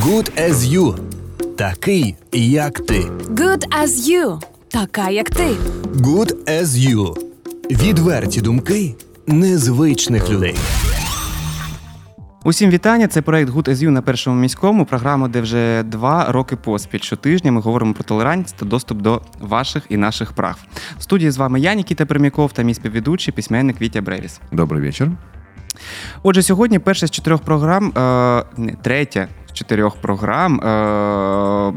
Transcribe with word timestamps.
Good 0.00 0.30
as 0.50 0.54
you. 0.54 0.94
Такий, 1.56 2.16
як 2.32 2.80
ти. 2.80 3.00
Good 3.30 3.68
as 3.82 3.88
you. 3.88 4.42
Така, 4.68 5.10
як 5.10 5.30
ти. 5.30 5.48
Good 5.94 6.34
as 6.48 6.64
you. 6.64 7.18
Відверті 7.70 8.40
думки 8.40 8.94
незвичних 9.26 10.30
людей. 10.30 10.54
Усім 12.44 12.70
вітання. 12.70 13.08
Це 13.08 13.22
проект 13.22 13.50
Good 13.50 13.68
as 13.68 13.74
You 13.74 13.90
на 13.90 14.02
першому 14.02 14.40
міському. 14.40 14.84
Програма, 14.84 15.28
де 15.28 15.40
вже 15.40 15.82
два 15.82 16.32
роки 16.32 16.56
поспіль. 16.56 17.00
Щотижня 17.02 17.52
ми 17.52 17.60
говоримо 17.60 17.94
про 17.94 18.04
толерантність 18.04 18.56
та 18.56 18.66
доступ 18.66 18.98
до 18.98 19.22
ваших 19.40 19.82
і 19.88 19.96
наших 19.96 20.32
прав. 20.32 20.56
В 20.98 21.02
студії 21.02 21.30
з 21.30 21.36
вами 21.36 21.60
я, 21.60 21.74
Нікіта 21.74 22.06
Пермяков 22.06 22.52
та 22.52 22.62
мій 22.62 22.74
співведучий 22.74 23.34
письменник 23.34 23.80
Вітя 23.80 24.02
Бревіс. 24.02 24.40
Добрий 24.52 24.82
вечір. 24.82 25.10
Отже, 26.22 26.42
сьогодні 26.42 26.78
перша 26.78 27.06
з 27.06 27.10
чотирьох 27.10 27.40
програм, 27.40 27.92
е, 27.96 28.44
не 28.56 28.72
третя 28.82 29.28
чотирьох 29.56 29.96
програм, 29.96 30.60
е, 30.60 31.72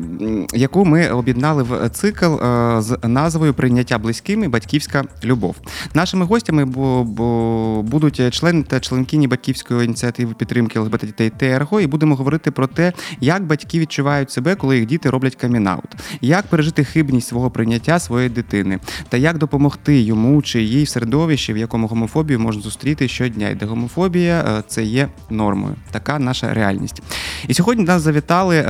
яку 0.54 0.86
ми 0.86 1.10
об'єднали 1.10 1.64
в 1.64 1.90
цикл 1.90 2.26
е, 2.26 2.82
з 2.82 2.98
назвою 3.04 3.54
Прийняття 3.54 3.98
близькими 3.98 4.48
батьківська 4.48 5.04
любов. 5.24 5.56
Нашими 5.94 6.26
гостями 6.26 6.66
бу- 6.66 7.04
бу- 7.04 7.82
будуть 7.82 8.34
члени 8.34 8.64
та 8.64 8.80
членкині 8.80 9.28
батьківської 9.28 9.86
ініціативи 9.86 10.34
підтримки 10.34 10.80
ЛГБТ 10.80 11.06
дітей 11.06 11.30
ТРГО, 11.38 11.82
і 11.82 11.88
будемо 11.88 12.16
говорити 12.16 12.52
про 12.52 12.68
те, 12.68 12.94
як 13.22 13.44
батьки 13.44 13.80
відчувають 13.80 14.32
себе, 14.32 14.56
коли 14.56 14.78
їх 14.78 14.86
діти 14.86 15.10
роблять 15.10 15.36
камінаут, 15.36 15.96
як 16.22 16.48
пережити 16.48 16.84
хибність 16.84 17.28
свого 17.28 17.52
прийняття 17.52 18.00
своєї 18.00 18.30
дитини, 18.30 18.80
та 19.10 19.18
як 19.18 19.38
допомогти 19.38 20.02
йому 20.02 20.42
чи 20.42 20.62
їй 20.62 20.84
в 20.84 20.90
середовищі, 20.90 21.54
в 21.54 21.58
якому 21.58 21.88
гомофобію 21.88 22.40
можна 22.40 22.62
зустріти 22.62 23.08
щодня, 23.08 23.50
і 23.50 23.56
де 23.56 23.66
гомофобія 23.66 24.46
е, 24.60 24.64
це 24.68 24.84
є 24.84 25.08
нормою. 25.30 25.76
Така 25.92 26.20
наша 26.20 26.54
реальність. 26.54 27.02
І 27.48 27.54
сьогодні 27.54 27.69
до 27.76 27.84
нас 27.84 28.02
завітали 28.02 28.58
е, 28.58 28.64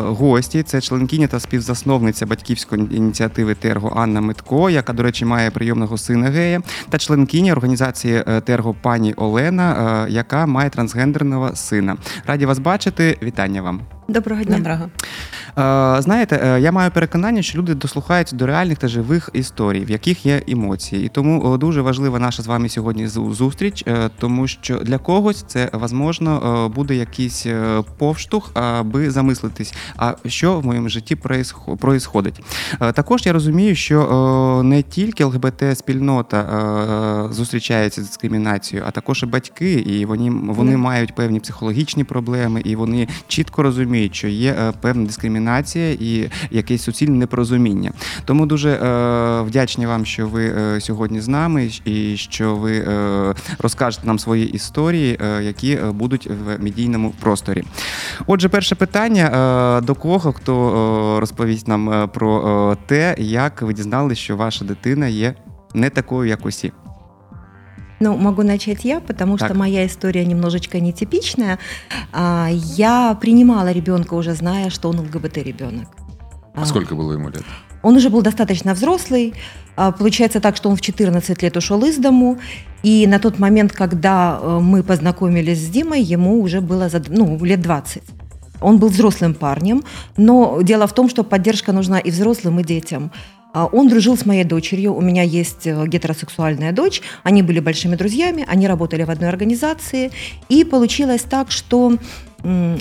гості. 0.00 0.62
Це 0.62 0.80
членкиня 0.80 1.26
та 1.26 1.40
співзасновниця 1.40 2.26
батьківської 2.26 2.96
ініціативи 2.96 3.54
Терго 3.54 3.92
Анна 3.96 4.20
Митко, 4.20 4.70
яка, 4.70 4.92
до 4.92 5.02
речі, 5.02 5.24
має 5.24 5.50
прийомного 5.50 5.98
сина 5.98 6.30
гея, 6.30 6.62
та 6.90 6.98
членкиня 6.98 7.52
організації 7.52 8.24
е, 8.26 8.40
Терго 8.40 8.74
пані 8.82 9.14
Олена, 9.14 10.04
е, 10.06 10.10
яка 10.10 10.46
має 10.46 10.70
трансгендерного 10.70 11.56
сина. 11.56 11.96
Раді 12.26 12.46
вас 12.46 12.58
бачити. 12.58 13.18
Вітання 13.22 13.62
вам. 13.62 13.80
Доброго 14.12 14.44
дня. 14.44 14.56
Доброго. 14.56 14.90
Е, 15.58 16.02
Знаєте, 16.02 16.40
е, 16.44 16.60
я 16.60 16.72
маю 16.72 16.90
переконання, 16.90 17.42
що 17.42 17.58
люди 17.58 17.74
дослухаються 17.74 18.36
до 18.36 18.46
реальних 18.46 18.78
та 18.78 18.88
живих 18.88 19.30
історій, 19.32 19.84
в 19.84 19.90
яких 19.90 20.26
є 20.26 20.42
емоції. 20.48 21.06
І 21.06 21.08
тому 21.08 21.58
дуже 21.58 21.80
важлива 21.80 22.18
наша 22.18 22.42
з 22.42 22.46
вами 22.46 22.68
сьогодні 22.68 23.06
зустріч, 23.06 23.84
е, 23.86 24.10
тому 24.18 24.48
що 24.48 24.78
для 24.78 24.98
когось 24.98 25.44
це 25.46 25.70
возможно 25.72 26.72
буде 26.74 26.94
якийсь 26.94 27.46
повштовх, 27.98 28.50
аби 28.54 29.10
замислитись, 29.10 29.74
а 29.96 30.14
що 30.26 30.60
в 30.60 30.66
моєму 30.66 30.88
житті. 30.88 31.16
Е, 32.80 32.92
Також 32.92 33.26
я 33.26 33.32
розумію, 33.32 33.74
що 33.74 34.62
не 34.64 34.82
тільки 34.82 35.24
ЛГБТ-спільнота 35.24 37.32
зустрічається 37.32 38.02
з 38.02 38.06
дискримінацією, 38.06 38.88
а 38.88 38.90
також 38.90 39.22
і 39.22 39.26
батьки, 39.26 39.72
і 39.72 40.04
вони, 40.04 40.30
вони 40.30 40.76
мають 40.76 41.14
певні 41.14 41.40
психологічні 41.40 42.04
проблеми, 42.04 42.62
і 42.64 42.76
вони 42.76 43.08
чітко 43.28 43.62
розуміють, 43.62 44.01
що 44.12 44.28
є 44.28 44.52
е, 44.52 44.72
певна 44.80 45.06
дискримінація 45.06 45.90
і 45.90 46.30
якесь 46.50 46.82
суцільне 46.82 47.16
непорозуміння. 47.16 47.92
Тому 48.24 48.46
дуже 48.46 48.70
е, 48.70 49.42
вдячні 49.42 49.86
вам, 49.86 50.06
що 50.06 50.28
ви 50.28 50.44
е, 50.44 50.80
сьогодні 50.80 51.20
з 51.20 51.28
нами, 51.28 51.70
і 51.84 52.16
що 52.16 52.56
ви 52.56 52.84
розкажете 53.58 54.06
нам 54.06 54.18
свої 54.18 54.50
історії, 54.50 55.18
які 55.42 55.78
будуть 55.92 56.26
в 56.26 56.62
медійному 56.62 57.14
просторі. 57.20 57.62
Отже, 58.26 58.48
перше 58.48 58.74
питання 58.74 59.80
до 59.84 59.94
кого 59.94 60.32
хто 60.32 61.16
розповість 61.20 61.68
нам 61.68 62.10
про 62.14 62.76
те, 62.86 63.14
як 63.18 63.62
ви 63.62 63.74
дізналися, 63.74 64.20
що 64.20 64.36
ваша 64.36 64.64
дитина 64.64 65.06
є 65.06 65.34
не 65.74 65.90
такою, 65.90 66.28
як 66.28 66.46
усі. 66.46 66.72
Ну, 68.02 68.16
могу 68.16 68.42
начать 68.42 68.84
я, 68.84 68.98
потому 68.98 69.38
Так. 69.38 69.48
что 69.48 69.56
моя 69.56 69.86
история 69.86 70.24
немножечко 70.24 70.80
нетипичная. 70.80 71.60
А, 72.12 72.48
Я 72.50 73.16
принимала 73.20 73.70
ребенка 73.70 74.14
уже 74.14 74.34
зная, 74.34 74.70
что 74.70 74.88
он 74.88 74.98
ЛГБТ 75.00 75.36
ребенок. 75.36 75.88
А 76.54 76.66
сколько 76.66 76.96
было 76.96 77.12
ему 77.12 77.28
лет? 77.28 77.44
Он 77.82 77.96
уже 77.96 78.10
был 78.10 78.22
достаточно 78.22 78.74
взрослый. 78.74 79.34
А, 79.76 79.92
Получается 79.92 80.40
так, 80.40 80.56
что 80.56 80.68
он 80.68 80.74
в 80.76 80.80
14 80.80 81.42
лет 81.42 81.56
ушел 81.56 81.84
из 81.84 81.96
дому. 81.98 82.38
И 82.82 83.06
на 83.06 83.20
тот 83.20 83.38
момент, 83.38 83.72
когда 83.72 84.40
э, 84.42 84.58
мы 84.60 84.82
познакомились 84.82 85.64
с 85.64 85.68
Димой, 85.68 86.02
ему 86.02 86.42
уже 86.42 86.60
было 86.60 86.90
ну, 87.08 87.44
лет 87.44 87.60
20. 87.60 88.02
Он 88.60 88.78
был 88.78 88.88
взрослым 88.88 89.34
парнем, 89.34 89.84
но 90.16 90.60
дело 90.62 90.86
в 90.86 90.92
том, 90.92 91.08
что 91.08 91.22
поддержка 91.22 91.72
нужна 91.72 92.00
и 92.00 92.10
взрослым, 92.10 92.58
и 92.58 92.64
детям. 92.64 93.12
А, 93.52 93.66
Он 93.66 93.88
дружил 93.88 94.16
с 94.16 94.24
моей 94.24 94.44
дочерью. 94.44 94.94
У 94.94 95.00
меня 95.00 95.22
есть 95.22 95.66
э, 95.66 95.86
гетеросексуальная 95.86 96.72
дочь. 96.72 97.02
Они 97.22 97.42
были 97.42 97.60
большими 97.60 97.96
друзьями, 97.96 98.44
они 98.48 98.66
работали 98.66 99.04
в 99.04 99.10
одной 99.10 99.28
организации. 99.28 100.10
И 100.48 100.64
получилось 100.64 101.22
так, 101.22 101.50
что 101.50 101.98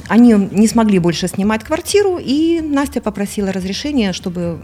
они 0.07 0.33
не 0.33 0.67
смогли 0.67 0.97
больше 0.97 1.27
снимать 1.27 1.63
квартиру, 1.63 2.17
и 2.19 2.61
Настя 2.61 2.99
попросила 2.99 3.51
разрешения, 3.51 4.11
чтобы 4.11 4.59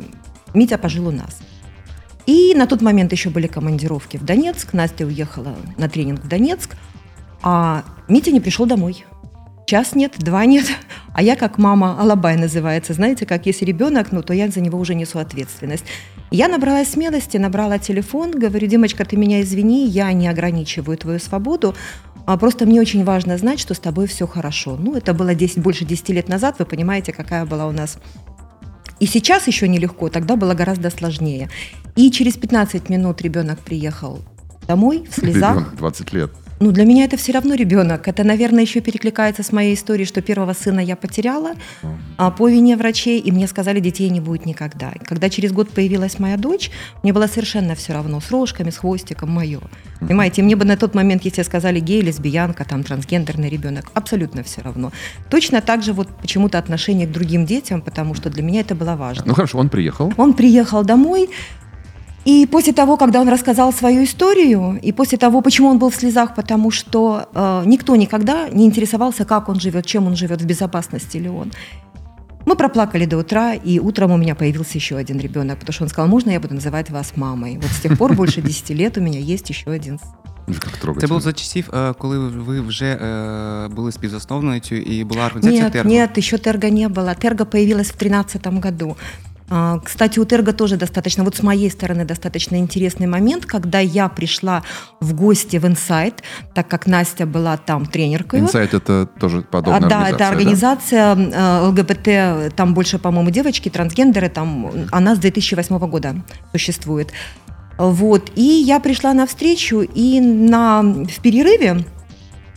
Митя 0.56 0.80
пожил 0.80 1.08
у 1.08 1.12
нас. 1.12 1.38
И 2.26 2.54
на 2.56 2.66
тот 2.66 2.82
момент 2.82 3.12
еще 3.12 3.30
были 3.30 3.48
командировки 3.48 4.18
в 4.18 4.26
Донецк. 4.26 4.74
Настя 4.74 5.06
уехала 5.06 5.56
на 5.78 5.88
тренинг 5.88 6.24
в 6.24 6.28
Донецк, 6.28 6.76
а 7.44 7.84
Митя 8.08 8.32
не 8.32 8.42
пришел 8.42 8.66
домой. 8.66 9.06
Час 9.68 9.96
нет, 9.96 10.14
два 10.18 10.46
нет. 10.46 10.66
А 11.14 11.22
я 11.22 11.36
как 11.36 11.58
мама, 11.58 12.00
алабай 12.00 12.38
называется, 12.38 12.94
знаете, 12.94 13.26
как 13.26 13.46
если 13.46 13.66
ребенок, 13.66 14.14
ну 14.14 14.24
то 14.24 14.34
я 14.34 14.48
за 14.48 14.62
него 14.62 14.80
уже 14.80 14.96
несу 14.96 15.20
ответственность. 15.20 15.84
Я 16.32 16.48
набралась 16.48 16.92
смелости, 16.92 17.36
набрала 17.36 17.78
телефон, 17.78 18.32
говорю, 18.32 18.66
Димочка, 18.68 19.04
ты 19.04 19.18
меня 19.18 19.42
извини, 19.42 19.86
я 19.86 20.14
не 20.14 20.30
ограничиваю 20.30 20.98
твою 20.98 21.20
свободу, 21.20 21.76
а 22.26 22.38
просто 22.38 22.66
мне 22.66 22.80
очень 22.80 23.04
важно 23.04 23.38
знать, 23.38 23.60
что 23.60 23.74
с 23.74 23.80
тобой 23.80 24.08
все 24.08 24.26
хорошо. 24.26 24.78
Ну, 24.80 24.96
это 24.96 25.14
было 25.14 25.36
10, 25.36 25.60
больше 25.60 25.84
10 25.84 26.10
лет 26.10 26.30
назад, 26.30 26.56
вы 26.60 26.66
понимаете, 26.66 27.12
какая 27.12 27.46
была 27.46 27.68
у 27.68 27.74
нас 27.74 27.98
и 29.02 29.06
сейчас 29.06 29.48
еще 29.48 29.68
нелегко, 29.68 30.08
тогда 30.08 30.38
было 30.38 30.54
гораздо 30.54 30.90
сложнее. 30.90 31.50
И 31.98 32.10
через 32.10 32.38
15 32.38 32.88
минут 32.88 33.22
ребенок 33.22 33.60
приехал 33.60 34.22
домой 34.66 35.06
в 35.10 35.14
слезах. 35.14 35.56
Ребенок, 35.56 35.76
20 35.76 36.14
лет. 36.14 36.32
Ну, 36.60 36.72
для 36.72 36.86
меня 36.86 37.06
это 37.06 37.18
все 37.18 37.34
равно 37.34 37.54
ребенок. 37.54 38.08
Это, 38.08 38.24
наверное, 38.24 38.64
еще 38.64 38.82
перекликается 38.82 39.44
с 39.44 39.52
моей 39.52 39.76
историей, 39.76 40.08
что 40.08 40.22
первого 40.22 40.54
сына 40.54 40.80
я 40.80 40.96
потеряла 40.96 41.52
а, 42.18 42.32
по 42.32 42.48
вине 42.48 42.76
врачей, 42.76 43.20
и 43.20 43.32
мне 43.32 43.48
сказали, 43.48 43.80
детей 43.80 44.10
не 44.10 44.20
будет 44.20 44.46
никогда. 44.46 44.92
И 44.92 45.00
Когда 45.04 45.30
через 45.30 45.52
год 45.52 45.70
появилась 45.70 46.18
моя 46.20 46.38
дочь, 46.38 46.72
мне 47.04 47.14
было 47.14 47.28
совершенно 47.28 47.76
все 47.76 47.94
равно, 47.94 48.20
с 48.20 48.32
рожками, 48.32 48.72
с 48.72 48.78
хвостиком, 48.78 49.30
мое. 49.30 49.60
Понимаете, 50.00 50.42
мне 50.42 50.56
бы 50.56 50.66
на 50.66 50.78
тот 50.78 50.96
момент, 50.96 51.26
если 51.26 51.44
сказали 51.44 51.80
гей, 51.80 52.02
лесбиянка, 52.02 52.66
там, 52.66 52.84
трансгендерный 52.84 53.50
ребенок, 53.50 53.92
абсолютно 53.94 54.42
все 54.44 54.62
равно. 54.62 54.92
Точно 55.30 55.62
так 55.62 55.84
же 55.84 55.94
вот 55.94 56.08
почему-то 56.22 56.58
отношение 56.58 57.08
к 57.08 57.12
другим 57.12 57.46
детям, 57.46 57.82
потому 57.82 58.16
что 58.16 58.30
для 58.30 58.42
меня 58.42 58.62
это 58.62 58.74
было 58.74 58.96
важно. 58.96 59.24
Ну 59.28 59.34
хорошо, 59.34 59.60
он 59.60 59.70
приехал. 59.70 60.12
Он 60.18 60.34
приехал 60.34 60.84
домой, 60.84 61.30
и 62.27 62.47
после 62.47 62.73
того, 62.73 62.97
когда 62.97 63.21
он 63.21 63.29
рассказал 63.29 63.73
свою 63.73 64.05
историю, 64.05 64.79
и 64.83 64.93
после 64.93 65.19
того, 65.19 65.41
почему 65.43 65.69
он 65.69 65.79
был 65.79 65.91
в 65.91 65.95
слезах, 65.95 66.35
потому 66.35 66.71
что 66.71 67.29
э, 67.35 67.63
никто 67.67 67.97
никогда 67.97 68.49
не 68.49 68.65
интересовался, 68.65 69.25
как 69.25 69.49
он 69.49 69.59
живет, 69.61 69.87
чем 69.87 70.07
он 70.07 70.15
живет, 70.15 70.41
в 70.41 70.47
безопасности 70.47 71.17
ли 71.19 71.29
он. 71.29 71.51
Мы 72.47 72.57
проплакали 72.57 73.07
до 73.07 73.19
утра, 73.19 73.55
и 73.55 73.79
утром 73.81 74.11
у 74.13 74.17
меня 74.17 74.35
появился 74.35 74.79
еще 74.79 74.97
один 74.97 75.19
ребенок, 75.21 75.59
потому 75.59 75.73
что 75.75 75.85
он 75.85 75.89
сказал, 75.91 76.09
можно 76.09 76.31
я 76.31 76.41
буду 76.41 76.55
называть 76.55 76.91
вас 76.91 77.13
мамой? 77.17 77.57
Вот 77.57 77.71
с 77.71 77.81
тех 77.81 77.99
пор 77.99 78.15
больше 78.15 78.41
10 78.41 78.71
лет 78.71 78.99
у 78.99 79.01
меня 79.01 79.19
есть 79.19 79.51
еще 79.51 79.71
один 79.71 79.99
сын. 79.99 80.23
Как 80.47 80.73
Це 80.73 80.81
трогательно. 80.81 81.09
було 81.09 81.21
за 81.21 81.33
часів, 81.33 81.71
е, 81.75 81.93
коли 81.99 82.19
ви 82.19 82.61
вже 82.61 82.87
е, 82.87 83.69
були 83.69 83.93
співзасновницею 83.93 84.83
і 84.83 85.05
була 85.05 85.27
організація 85.27 85.63
Нет, 85.63 85.73
Терго. 85.73 85.91
нет, 85.91 86.19
еще 86.19 86.39
Терга 86.39 86.71
не 86.71 86.89
было. 86.89 87.15
Терга 87.15 87.45
появилась 87.45 87.93
в 87.93 87.99
2013 87.99 88.47
году. 88.47 88.97
А, 89.50 89.80
Кстати, 89.80 90.20
у 90.20 90.26
Терга 90.26 90.52
тоже 90.52 90.76
достаточно, 90.76 91.24
вот 91.24 91.36
с 91.36 91.44
моей 91.44 91.72
стороны, 91.72 92.04
достаточно 92.06 92.58
интересный 92.58 93.08
момент, 93.08 93.46
когда 93.46 93.80
я 93.80 94.10
пришла 94.10 94.64
в 95.00 95.14
гости 95.14 95.58
в 95.58 95.66
Инсайт, 95.66 96.22
так 96.54 96.68
как 96.68 96.86
Настя 96.86 97.26
была 97.26 97.56
там 97.58 97.86
тренеркой. 97.86 98.42
Инсайт 98.42 98.74
это 98.74 99.08
тоже 99.20 99.42
подобная 99.42 99.88
А, 99.88 99.90
да, 99.90 100.00
организация. 100.00 100.16
это 100.16 100.30
организация 100.30 101.16
э, 101.16 101.68
ЛГБТ, 101.68 102.56
там 102.56 102.74
больше, 102.74 103.00
по-моему, 103.00 103.30
девочки, 103.30 103.70
трансгендеры, 103.70 104.30
там 104.30 104.70
она 104.92 105.16
с 105.16 105.20
2008 105.20 105.78
года 105.80 106.16
существует. 106.52 107.14
Вот, 107.78 108.32
и 108.36 108.42
я 108.42 108.80
пришла 108.80 109.14
на 109.14 109.28
встречу, 109.28 109.82
и 109.82 110.20
на, 110.20 110.82
в 110.82 111.22
перерыве 111.22 111.86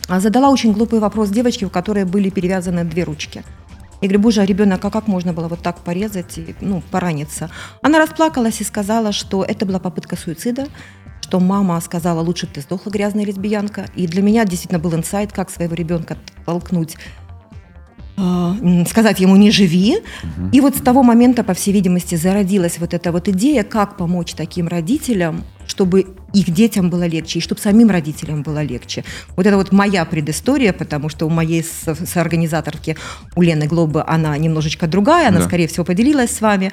а, 0.07 0.19
задала 0.19 0.49
очень 0.49 0.73
глупый 0.73 0.99
вопрос 0.99 1.29
девочке, 1.29 1.65
у 1.65 1.69
которой 1.69 2.05
были 2.05 2.29
перевязаны 2.29 2.83
две 2.83 3.03
ручки. 3.03 3.43
Я 4.01 4.07
говорю, 4.07 4.19
боже, 4.19 4.41
а 4.41 4.45
ребенок, 4.45 4.83
а 4.83 4.89
как 4.89 5.07
можно 5.07 5.31
было 5.31 5.47
вот 5.47 5.61
так 5.61 5.79
порезать, 5.79 6.37
и, 6.37 6.55
ну, 6.59 6.81
пораниться? 6.91 7.51
Она 7.83 7.99
расплакалась 7.99 8.59
и 8.59 8.63
сказала, 8.63 9.11
что 9.11 9.43
это 9.43 9.65
была 9.65 9.79
попытка 9.79 10.15
суицида, 10.15 10.67
что 11.21 11.39
мама 11.39 11.79
сказала, 11.79 12.19
лучше 12.19 12.47
бы 12.47 12.53
ты 12.53 12.61
сдохла, 12.61 12.89
грязная 12.89 13.25
лесбиянка. 13.25 13.85
И 13.95 14.07
для 14.07 14.21
меня 14.21 14.43
действительно 14.43 14.79
был 14.79 14.93
инсайт, 14.95 15.31
как 15.31 15.49
своего 15.49 15.75
ребенка 15.75 16.17
толкнуть 16.45 16.97
м, 18.21 18.85
сказать 18.85 19.19
ему 19.19 19.35
«не 19.35 19.51
живи». 19.51 19.97
И 20.51 20.61
вот 20.61 20.75
с 20.77 20.81
того 20.81 21.03
момента, 21.03 21.43
по 21.43 21.53
всей 21.53 21.71
видимости, 21.73 22.15
зародилась 22.15 22.77
вот 22.79 22.93
эта 22.93 23.11
вот 23.11 23.27
идея, 23.27 23.63
как 23.63 23.97
помочь 23.97 24.33
таким 24.33 24.67
родителям, 24.67 25.43
чтобы 25.67 26.05
их 26.33 26.49
детям 26.51 26.89
было 26.89 27.07
легче, 27.07 27.39
и 27.39 27.41
чтобы 27.41 27.61
самим 27.61 27.89
родителям 27.89 28.43
было 28.43 28.61
легче. 28.63 29.03
Вот 29.35 29.45
это 29.45 29.55
вот 29.57 29.71
моя 29.71 30.05
предыстория, 30.05 30.73
потому 30.73 31.09
что 31.09 31.25
у 31.25 31.29
моей 31.29 31.63
со- 31.63 31.95
соорганизаторки, 32.05 32.97
у 33.35 33.41
Лены 33.41 33.67
Глобы, 33.67 34.03
она 34.05 34.37
немножечко 34.37 34.87
другая, 34.87 35.29
она, 35.29 35.39
Да. 35.39 35.45
скорее 35.45 35.67
всего, 35.67 35.85
поделилась 35.85 36.31
с 36.35 36.41
вами. 36.41 36.71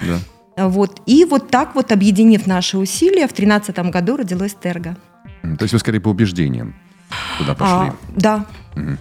Да. 0.57 0.67
Вот. 0.67 1.01
И 1.05 1.25
вот 1.25 1.49
так 1.49 1.75
вот, 1.75 1.91
объединив 1.91 2.45
наши 2.47 2.77
усилия, 2.77 3.27
в 3.27 3.33
2013 3.33 3.91
году 3.91 4.17
родилось 4.17 4.55
Терго. 4.61 4.97
М, 5.43 5.55
То 5.57 5.63
есть 5.63 5.73
вы 5.73 5.79
скорее 5.79 5.99
по 6.01 6.09
убеждениям 6.09 6.75
туда 7.37 7.55
пошли. 7.55 7.89
А, 7.91 7.95
да, 8.15 8.45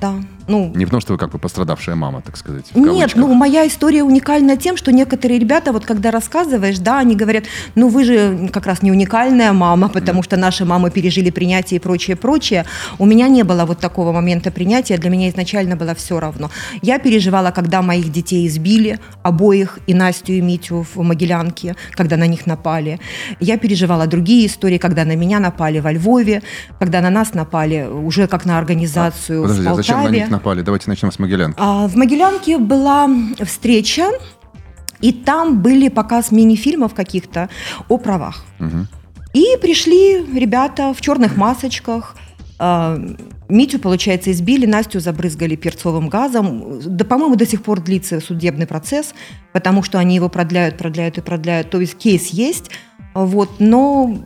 да. 0.01 0.15
Ну, 0.49 0.73
Не 0.75 0.87
потому, 0.87 1.01
что 1.01 1.13
вы 1.13 1.19
как 1.19 1.31
бы 1.31 1.39
пострадавшая 1.39 1.95
мама, 1.95 2.23
так 2.23 2.37
сказать. 2.37 2.65
в 2.73 2.79
Нет, 2.79 3.13
ну 3.15 3.33
моя 3.35 3.67
история 3.67 4.03
уникальна 4.03 4.57
тем, 4.57 4.77
что 4.77 4.93
некоторые 4.93 5.39
ребята, 5.39 5.73
вот 5.73 5.85
когда 5.85 6.11
рассказываешь, 6.11 6.79
да, 6.79 6.99
они 6.99 7.15
говорят, 7.15 7.45
ну 7.75 7.89
вы 7.89 8.05
же 8.05 8.49
как 8.53 8.67
раз 8.67 8.83
не 8.83 8.91
уникальная 8.91 9.53
мама, 9.53 9.89
потому 9.89 10.23
что 10.23 10.37
наши 10.37 10.65
мамы 10.65 10.91
пережили 10.91 11.31
принятие 11.31 11.79
и 11.79 11.81
прочее, 11.81 12.17
прочее. 12.17 12.65
У 12.99 13.05
меня 13.05 13.29
не 13.29 13.43
было 13.43 13.67
вот 13.67 13.79
такого 13.79 14.13
момента 14.13 14.51
принятия, 14.51 14.97
для 14.97 15.11
меня 15.11 15.29
изначально 15.29 15.77
было 15.77 15.95
все 15.95 16.19
равно. 16.19 16.51
Я 16.83 16.99
переживала, 16.99 17.51
когда 17.51 17.83
моих 17.83 18.11
детей 18.11 18.47
избили, 18.47 18.99
обоих, 19.23 19.79
и 19.87 19.95
Настю, 19.95 20.33
и 20.33 20.41
Митю 20.41 20.87
в 20.95 21.03
Могилянке, 21.03 21.77
когда 21.93 22.17
на 22.17 22.27
них 22.27 22.47
напали. 22.47 23.01
Я 23.41 23.59
переживала 23.59 24.07
другие 24.07 24.47
истории, 24.47 24.79
когда 24.79 25.05
на 25.05 25.17
меня 25.17 25.41
напали 25.41 25.81
во 25.81 25.93
Львове, 25.93 26.43
когда 26.79 27.01
на 27.01 27.11
нас 27.11 27.35
напали 27.35 27.87
уже 27.87 28.27
как 28.27 28.47
на 28.47 28.59
организацию 28.59 29.41
в 29.41 29.43
Подождите, 29.43 29.69
а 29.69 29.75
Полтаве. 29.75 29.87
зачем 29.87 30.05
на 30.05 30.09
них 30.09 30.31
напали? 30.31 30.38
Давайте 30.65 30.89
начнем 30.89 31.13
с 31.13 31.19
Могилянки. 31.19 31.57
А, 31.59 31.87
В 31.89 31.97
Могилянке 31.97 32.59
была 32.59 33.09
встреча, 33.45 34.11
и 35.01 35.13
там 35.13 35.61
были 35.63 35.89
показ 35.89 36.31
мини-фильмов 36.33 36.95
каких-то 36.95 37.49
о 37.89 37.99
правах. 37.99 38.45
Мгм. 38.59 38.89
И 39.35 39.45
пришли 39.61 40.25
ребята 40.35 40.93
в 40.95 41.01
черных 41.01 41.37
масочках. 41.37 42.17
а, 42.59 42.99
Митю, 43.49 43.79
получается, 43.79 44.31
избили, 44.33 44.67
Настю 44.67 45.01
забрызгали 45.01 45.57
перцовым 45.57 46.09
газом. 46.09 46.81
Да, 46.85 47.05
по-моему, 47.05 47.37
до 47.37 47.47
сих 47.47 47.63
пор 47.63 47.81
длится 47.81 48.21
судебный 48.21 48.67
процесс, 48.67 49.15
потому 49.53 49.83
что 49.83 49.99
они 49.99 50.17
его 50.17 50.29
продляют, 50.29 50.77
продляют 50.77 51.17
и 51.19 51.23
продляют. 51.23 51.71
То 51.71 51.81
есть 51.81 51.97
кейс 51.97 52.27
есть, 52.27 52.71
вот, 53.15 53.59
но 53.59 54.19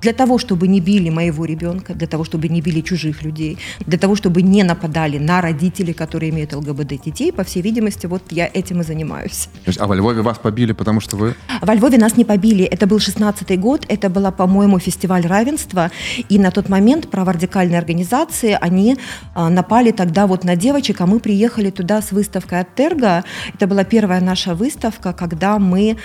для 0.00 0.12
того, 0.12 0.38
чтобы 0.38 0.68
не 0.68 0.80
били 0.80 1.10
моего 1.10 1.44
ребенка, 1.44 1.94
для 1.94 2.06
того, 2.06 2.24
чтобы 2.24 2.48
не 2.48 2.60
били 2.60 2.80
чужих 2.80 3.22
людей, 3.22 3.58
для 3.80 3.98
того, 3.98 4.14
чтобы 4.14 4.42
не 4.42 4.62
нападали 4.62 5.18
на 5.18 5.40
родителей, 5.40 5.92
которые 5.92 6.30
имеют 6.30 6.52
ЛГБТ 6.52 7.02
детей, 7.04 7.32
по 7.32 7.44
всей 7.44 7.62
видимости, 7.62 8.06
вот 8.06 8.22
я 8.30 8.48
этим 8.52 8.80
и 8.80 8.84
занимаюсь. 8.84 9.48
А 9.78 9.86
во 9.86 9.94
Львове 9.94 10.22
вас 10.22 10.38
побили, 10.38 10.72
потому 10.72 11.00
что 11.00 11.16
вы... 11.16 11.34
Во 11.60 11.74
Львове 11.74 11.98
нас 11.98 12.16
не 12.16 12.24
побили. 12.24 12.64
Это 12.64 12.86
был 12.86 12.98
16-й 12.98 13.56
год, 13.56 13.84
это 13.88 14.08
была, 14.08 14.30
по-моему, 14.30 14.78
фестиваль 14.78 15.26
равенства. 15.26 15.90
И 16.28 16.38
на 16.38 16.50
тот 16.50 16.68
момент 16.68 17.10
праворадикальные 17.10 17.78
организации, 17.78 18.56
они 18.60 18.96
а, 19.34 19.48
напали 19.50 19.90
тогда 19.90 20.26
вот 20.26 20.44
на 20.44 20.56
девочек, 20.56 21.00
а 21.00 21.06
мы 21.06 21.20
приехали 21.20 21.70
туда 21.70 22.02
с 22.02 22.12
выставкой 22.12 22.60
от 22.60 22.74
Терга. 22.74 23.24
Это 23.54 23.66
была 23.66 23.84
первая 23.84 24.20
наша 24.20 24.54
выставка, 24.54 25.12
когда 25.12 25.58
мы 25.58 25.96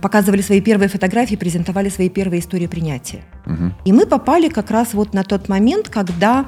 показывали 0.00 0.40
свои 0.42 0.60
первые 0.60 0.88
фотографии, 0.88 1.36
презентовали 1.36 1.88
свои 1.88 2.08
первые 2.08 2.40
истории 2.40 2.66
принятия. 2.66 3.24
Мгм. 3.46 3.74
И 3.84 3.92
мы 3.92 4.06
попали 4.06 4.48
как 4.48 4.70
раз 4.70 4.94
вот 4.94 5.14
на 5.14 5.24
тот 5.24 5.48
момент, 5.48 5.88
когда 5.88 6.46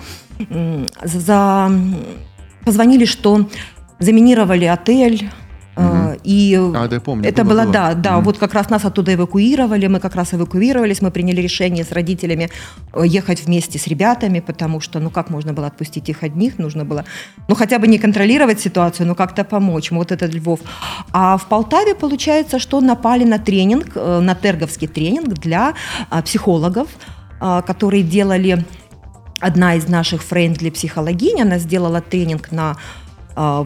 за... 1.02 1.70
позвонили, 2.64 3.04
что 3.04 3.48
заминировали 3.98 4.64
отель, 4.66 5.28
э, 5.76 6.16
и 6.24 6.54
А, 6.74 6.88
да, 6.88 7.00
помню, 7.00 7.28
это 7.28 7.44
было, 7.44 7.62
было, 7.62 7.72
да, 7.72 7.94
да, 7.94 8.16
Мгм. 8.16 8.24
вот 8.24 8.38
как 8.38 8.54
раз 8.54 8.70
нас 8.70 8.84
оттуда 8.84 9.14
эвакуировали, 9.14 9.86
мы 9.86 10.00
как 10.00 10.16
раз 10.16 10.34
эвакуировались, 10.34 11.02
мы 11.02 11.10
приняли 11.10 11.40
решение 11.40 11.84
с 11.84 11.92
родителями 11.92 12.50
э, 12.92 13.02
ехать 13.06 13.46
вместе 13.46 13.78
с 13.78 13.86
ребятами, 13.86 14.40
потому 14.40 14.80
что, 14.80 15.00
ну 15.00 15.10
как 15.10 15.30
можно 15.30 15.52
было 15.52 15.66
отпустить 15.66 16.08
их 16.08 16.22
одних, 16.22 16.58
нужно 16.58 16.84
было, 16.84 17.04
ну 17.48 17.54
хотя 17.54 17.78
бы 17.78 17.86
не 17.86 17.98
контролировать 17.98 18.60
ситуацию, 18.60 19.06
но 19.06 19.14
как-то 19.14 19.44
помочь, 19.44 19.90
вот 19.90 20.12
этот 20.12 20.34
Львов. 20.34 20.60
А 21.12 21.36
в 21.36 21.46
Полтаве 21.46 21.94
получается, 21.94 22.58
что 22.58 22.80
напали 22.80 23.24
на 23.24 23.38
тренинг, 23.38 23.92
э, 23.94 24.20
на 24.20 24.34
терговский 24.34 24.88
тренинг 24.88 25.34
для 25.34 25.74
а, 26.10 26.22
психологов, 26.22 26.88
а, 27.40 27.62
которые 27.62 28.02
делали 28.02 28.64
одна 29.40 29.74
из 29.74 29.88
наших 29.88 30.22
френдли 30.22 30.70
психологинь, 30.70 31.42
она 31.42 31.58
сделала 31.58 32.00
тренинг 32.00 32.52
на 32.52 32.76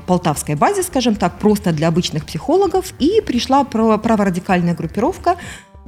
полтавской 0.06 0.54
базе, 0.56 0.82
скажем 0.82 1.14
так, 1.14 1.38
просто 1.38 1.72
для 1.72 1.88
обычных 1.88 2.24
психологов, 2.26 2.92
и 2.98 3.20
пришла 3.20 3.64
право- 3.64 3.98
праворадикальная 3.98 4.74
группировка. 4.74 5.36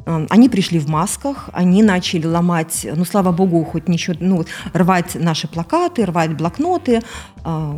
Э, 0.07 0.27
Они 0.31 0.49
пришли 0.49 0.79
в 0.79 0.89
масках, 0.89 1.49
они 1.53 1.83
начали 1.83 2.27
ломать, 2.27 2.87
ну, 2.97 3.05
слава 3.05 3.33
богу, 3.33 3.65
хоть 3.65 3.89
ничего, 3.89 4.17
ну, 4.21 4.45
рвать 4.73 5.15
наши 5.15 5.47
плакаты, 5.49 6.05
рвать 6.07 6.37
блокноты, 6.37 7.03
э, 7.45 7.73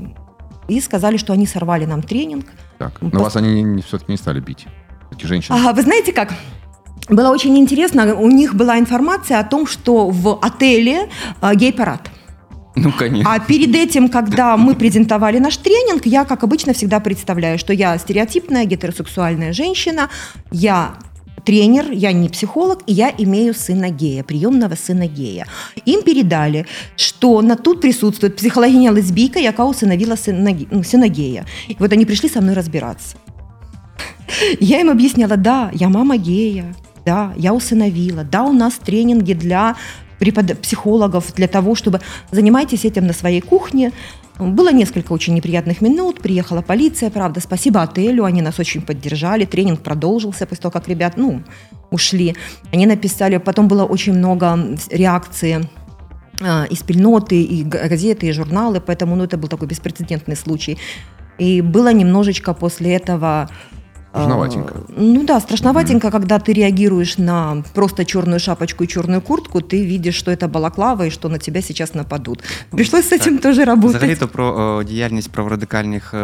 и 0.69 0.81
сказали, 0.81 1.17
что 1.19 1.33
они 1.33 1.47
сорвали 1.47 1.85
нам 1.87 2.03
тренинг. 2.03 2.47
Так, 2.79 2.93
Ну, 3.01 3.11
но 3.13 3.21
пос- 3.21 3.23
вас 3.25 3.37
они 3.37 3.83
все-таки 3.83 4.13
не 4.13 4.19
стали 4.19 4.41
бить. 4.41 4.67
Такие 5.11 5.29
женщины. 5.29 5.57
А, 5.69 5.73
вы 5.73 5.83
знаете 5.83 6.13
как? 6.13 6.33
Было 7.11 7.29
очень 7.31 7.57
интересно, 7.59 8.15
у 8.15 8.31
них 8.31 8.55
была 8.55 8.79
информация 8.79 9.39
о 9.41 9.45
том, 9.45 9.67
что 9.67 10.09
в 10.09 10.39
отеле 10.43 11.09
э, 11.43 11.55
гей-парад. 11.55 12.11
Ну, 12.77 12.93
конечно. 12.93 13.33
А 13.33 13.39
перед 13.39 13.75
этим, 13.75 14.09
когда 14.09 14.57
мы 14.57 14.75
презентовали 14.75 15.39
наш 15.39 15.57
тренинг, 15.57 16.07
я, 16.07 16.25
как 16.25 16.43
обычно, 16.43 16.73
всегда 16.73 17.01
представляю, 17.01 17.59
что 17.59 17.73
я 17.73 17.97
стереотипная 17.99 18.65
гетеросексуальная 18.65 19.53
женщина, 19.53 20.11
я 20.51 20.97
тренер, 21.45 21.93
я 21.93 22.13
не 22.13 22.29
психолог, 22.29 22.81
и 22.87 22.93
я 22.93 23.13
имею 23.17 23.55
сына 23.55 23.91
гея, 23.91 24.25
приемного 24.25 24.75
сына 24.75 25.07
гея. 25.07 25.47
Им 25.85 26.03
передали, 26.03 26.67
что 26.97 27.43
на 27.43 27.57
тут 27.57 27.81
присутствует 27.81 28.37
психологиня 28.37 28.91
лесбийка, 28.91 29.39
яка 29.39 29.67
усыновила 29.67 30.17
сына, 30.17 30.53
ге- 30.53 30.67
ну, 30.71 30.83
сына 30.83 31.09
гея. 31.09 31.45
И 31.69 31.77
вот 31.79 31.93
они 31.93 32.05
пришли 32.07 32.29
со 32.29 32.41
мной 32.41 32.55
разбираться. 32.55 33.17
Я 34.59 34.81
им 34.81 34.91
объясняла, 34.91 35.37
да, 35.37 35.71
я 35.75 35.89
мама 35.89 36.17
гея, 36.17 36.75
да, 37.05 37.33
я 37.37 37.53
усыновила, 37.53 38.25
да, 38.25 38.43
у 38.45 38.53
нас 38.53 38.75
тренинги 38.75 39.35
для 39.35 39.77
препод- 40.25 40.59
психологов, 40.61 41.33
для 41.35 41.47
того, 41.49 41.75
чтобы 41.75 42.01
занимайтесь 42.31 42.85
этим 42.85 43.07
на 43.07 43.13
своей 43.13 43.41
кухне. 43.41 43.93
Было 44.39 44.73
несколько 44.73 45.13
очень 45.13 45.35
неприятных 45.35 45.81
минут, 45.81 46.21
приехала 46.21 46.63
полиция, 46.63 47.11
правда, 47.11 47.41
спасибо 47.41 47.83
отелю, 47.83 48.25
они 48.25 48.43
нас 48.43 48.59
очень 48.59 48.83
поддержали, 48.83 49.45
тренинг 49.45 49.81
продолжился 49.81 50.47
после 50.47 50.63
того, 50.63 50.73
как 50.73 50.89
ребят, 50.89 51.17
ну, 51.17 51.43
ушли. 51.91 52.35
Они 52.73 52.87
написали, 52.87 53.37
потом 53.39 53.69
было 53.69 53.85
очень 53.85 54.15
много 54.15 54.59
реакции 54.91 55.69
а, 56.41 56.65
и 56.65 56.75
спільноты, 56.75 57.43
и 57.43 57.63
газеты, 57.63 58.27
и 58.27 58.33
журналы, 58.33 58.81
поэтому 58.81 59.15
ну, 59.15 59.25
это 59.25 59.37
был 59.37 59.49
такой 59.49 59.69
беспрецедентный 59.69 60.37
случай. 60.37 60.79
И 61.39 61.61
было 61.61 61.93
немножечко 61.93 62.55
после 62.55 62.95
этого... 62.95 63.49
а, 64.14 64.18
Страшноватенько. 64.22 64.74
Ну 64.98 65.24
да, 65.24 65.40
страшноватенько, 65.40 66.10
когда 66.12 66.40
ты 66.40 66.54
реагируешь 66.54 67.18
на 67.20 67.64
просто 67.74 68.06
черную 68.06 68.40
шапочку 68.40 68.84
и 68.84 68.88
черную 68.88 69.22
куртку, 69.22 69.62
ты 69.62 69.86
видишь, 69.86 70.16
что 70.16 70.32
это 70.32 70.48
балаклава 70.48 71.04
и 71.06 71.10
что 71.12 71.30
на 71.30 71.38
тебя 71.38 71.62
сейчас 71.62 71.94
нападут. 71.94 72.44
Пришлось 72.72 73.06
с 73.06 73.12
этим 73.12 73.38
тоже 73.38 73.66
работать. 73.66 73.98
Взагалі-то 73.98 74.28
про 74.28 74.80
е, 74.82 74.84
діяльність 74.86 75.32
праворадикальних 75.32 76.14
е, 76.14 76.18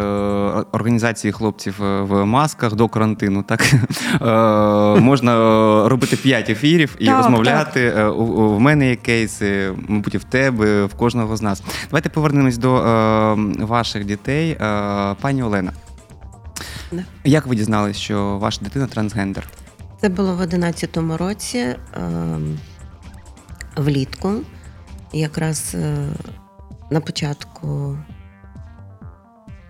організацій 0.72 1.32
хлопців 1.32 1.82
е, 1.82 2.00
в 2.02 2.24
масках 2.24 2.74
до 2.74 2.88
карантину, 2.88 3.42
так 3.42 3.60
е, 4.20 5.00
можна 5.00 5.32
е, 5.84 5.88
робити 5.88 6.16
п'ять 6.16 6.50
ефірів 6.50 6.96
і 6.98 7.06
Так, 7.06 7.16
розмовляти. 7.16 7.92
Е, 7.96 8.06
у- 8.06 8.22
у- 8.24 8.56
В 8.56 8.60
мене 8.60 8.88
є 8.90 8.96
кейси, 8.96 9.72
мабуть, 9.88 10.14
і 10.14 10.18
в 10.18 10.24
тебе, 10.24 10.84
в 10.84 10.94
кожного 10.94 11.36
з 11.36 11.42
нас. 11.42 11.62
Давайте 11.90 12.08
повернемось 12.08 12.58
до 12.58 12.76
е, 12.76 13.34
ваших 13.64 14.04
дітей. 14.04 14.50
Е, 14.50 14.56
Пані 15.20 15.42
Олена, 15.42 15.72
Да. 16.91 17.03
як 17.23 17.47
ви 17.47 17.55
дізналися, 17.55 17.99
що 17.99 18.37
ваша 18.37 18.61
дитина 18.61 18.87
трансгендер? 18.87 19.47
Це 20.01 20.09
було 20.09 20.35
в 20.35 20.41
11-му 20.41 21.17
році, 21.17 21.75
ем, 21.93 22.59
влітку. 23.77 24.33
Якраз 25.13 25.75
е, 25.75 26.07
на 26.91 27.01
початку 27.01 27.97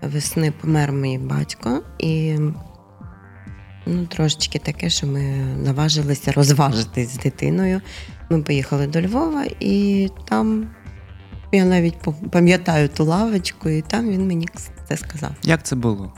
весни 0.01 0.51
помер 0.61 0.91
мій 0.91 1.17
батько, 1.17 1.83
і 1.99 2.37
ну, 3.85 4.05
трошечки 4.05 4.59
таке, 4.59 4.89
що 4.89 5.07
ми 5.07 5.21
наважилися 5.63 6.31
розважитись 6.31 7.09
з 7.09 7.17
дитиною. 7.17 7.81
Ми 8.29 8.41
поїхали 8.41 8.87
до 8.87 9.01
Львова, 9.01 9.45
і 9.59 10.09
там 10.25 10.69
я 11.51 11.65
навіть 11.65 11.95
пам'ятаю 12.31 12.89
ту 12.89 13.03
лавочку, 13.03 13.69
і 13.69 13.81
там 13.81 14.09
він 14.09 14.27
мені 14.27 14.47
це 14.89 14.97
сказав. 14.97 15.31
Як 15.43 15.63
це 15.63 15.75
було? 15.75 16.13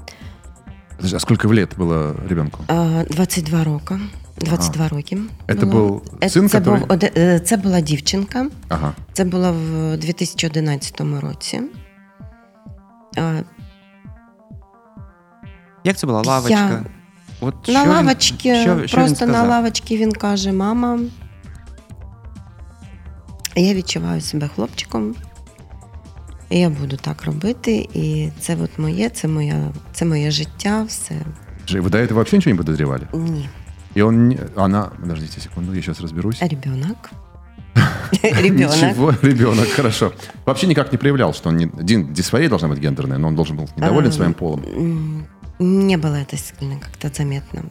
Подожди, 1.03 1.17
А 1.17 1.21
сколько 1.21 1.49
лет 1.55 1.77
было 1.79 2.29
ребенку? 2.29 2.65
А, 2.69 3.05
22 3.11 3.65
роки. 3.65 3.99
22 4.41 4.89
роки. 4.89 5.19
Это 5.49 5.67
було. 5.67 5.89
був 5.89 6.03
Е, 6.23 6.29
син, 6.29 6.49
це, 6.49 6.59
который- 6.59 6.79
був, 6.81 6.89
оде- 6.93 7.13
е, 7.17 7.41
це 7.41 7.57
була 7.57 7.81
дівчинка. 7.81 8.47
Ага. 8.69 8.93
Це 9.13 9.25
було 9.25 9.53
в 9.53 9.97
2011 9.97 11.21
році. 11.21 11.61
А, 13.17 13.41
Як 15.85 15.97
це 15.97 16.07
була 16.07 16.23
лавочка? 16.23 16.85
От 17.41 17.69
На 17.69 17.75
що 17.75 17.83
він- 17.83 17.89
лавочці, 17.91 18.35
що- 18.39 18.63
що 18.63 18.75
він 18.75 18.89
просто 18.89 19.27
на 19.27 19.33
сказав? 19.33 19.49
лавочці 19.49 19.97
він 19.97 20.13
каже: 20.13 20.53
мама, 20.53 20.99
я 23.57 23.75
відчуваю 23.75 24.21
себе 24.21 24.49
хлопчиком. 24.55 25.15
І 26.53 26.59
я 26.59 26.69
буду 26.71 26.97
так 26.97 27.25
робити, 27.25 27.89
і 27.95 28.29
це 28.41 28.57
от 28.63 28.79
моє, 28.79 29.09
це 29.11 29.29
моя, 29.29 29.71
це 29.93 30.05
моє 30.05 30.31
життя, 30.31 30.85
все. 30.89 31.15
Же, 31.69 31.81
Вы 31.81 31.91
до 31.91 31.99
этого 31.99 32.15
вообще 32.15 32.37
ничего 32.37 32.53
не 32.55 32.59
подозревали? 32.59 33.03
Ні. 33.15 33.49
И 33.97 34.03
он... 34.03 34.29
не- 34.29 34.39
Она... 34.57 34.83
Подождите 35.01 35.41
секунду, 35.41 35.75
я 35.75 35.83
сейчас 35.83 36.01
разберусь. 36.01 36.43
Ребенок. 36.43 37.11
Ребенок. 38.23 38.77
Ничего, 38.77 39.15
ребенок, 39.23 39.69
хорошо. 39.77 40.13
Вообще 40.47 40.67
никак 40.67 40.93
не 40.93 40.99
проявлял, 40.99 41.35
что 41.35 41.49
он 41.51 41.57
не... 41.57 41.67
Дин, 41.83 42.13
дисфория 42.13 42.49
должна 42.49 42.69
быть 42.69 42.81
гендерная, 42.81 43.19
но 43.19 43.29
он 43.29 43.35
должен 43.35 43.57
был 43.57 43.69
недоволен 43.77 44.09
А, 44.09 44.13
своим 44.13 44.35
полом. 44.35 44.63
М, 44.65 45.27
Не 45.59 45.97
было 45.99 46.15
это 46.17 46.37
сильно 46.37 46.79
как-то 46.81 47.09
заметно. 47.23 47.63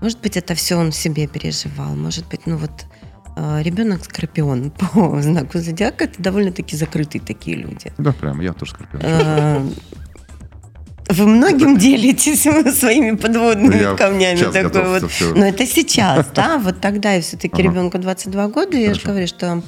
Может 0.00 0.20
быть, 0.22 0.36
это 0.36 0.54
все 0.54 0.76
он 0.76 0.88
в 0.90 0.94
себе 0.94 1.26
переживал. 1.26 1.94
Может 1.96 2.24
быть, 2.30 2.40
ну 2.46 2.56
вот 2.56 2.70
э, 2.91 2.91
ребенок 3.35 4.03
скорпион 4.05 4.71
по 4.93 5.21
знаку 5.21 5.59
зодиака 5.59 6.05
это 6.05 6.21
довольно-таки 6.21 6.75
закрытые 6.75 7.21
такие 7.21 7.57
люди. 7.57 7.91
Да, 7.97 8.11
прямо, 8.11 8.43
я 8.43 8.53
тоже 8.53 8.71
скорпион. 8.71 9.01
Э, 9.03 9.61
Вы 11.09 11.27
многим 11.27 11.77
делитесь 11.77 12.41
своими 12.79 13.15
подводными 13.15 13.75
Я 13.81 13.95
камнями. 13.95 14.37
такой 14.51 14.99
вот. 14.99 15.11
всё- 15.11 15.35
Но 15.35 15.45
это 15.45 15.65
сейчас, 15.65 16.27
да, 16.33 16.57
вот 16.63 16.79
тогда 16.81 17.15
и 17.15 17.21
все-таки 17.21 17.61
Ага. 17.61 17.63
ребенку 17.63 17.97
22 17.97 18.47
года, 18.47 18.77
я 18.77 18.93
же 18.93 19.01
Хорошо. 19.01 19.07
говорю, 19.09 19.27
что 19.27 19.63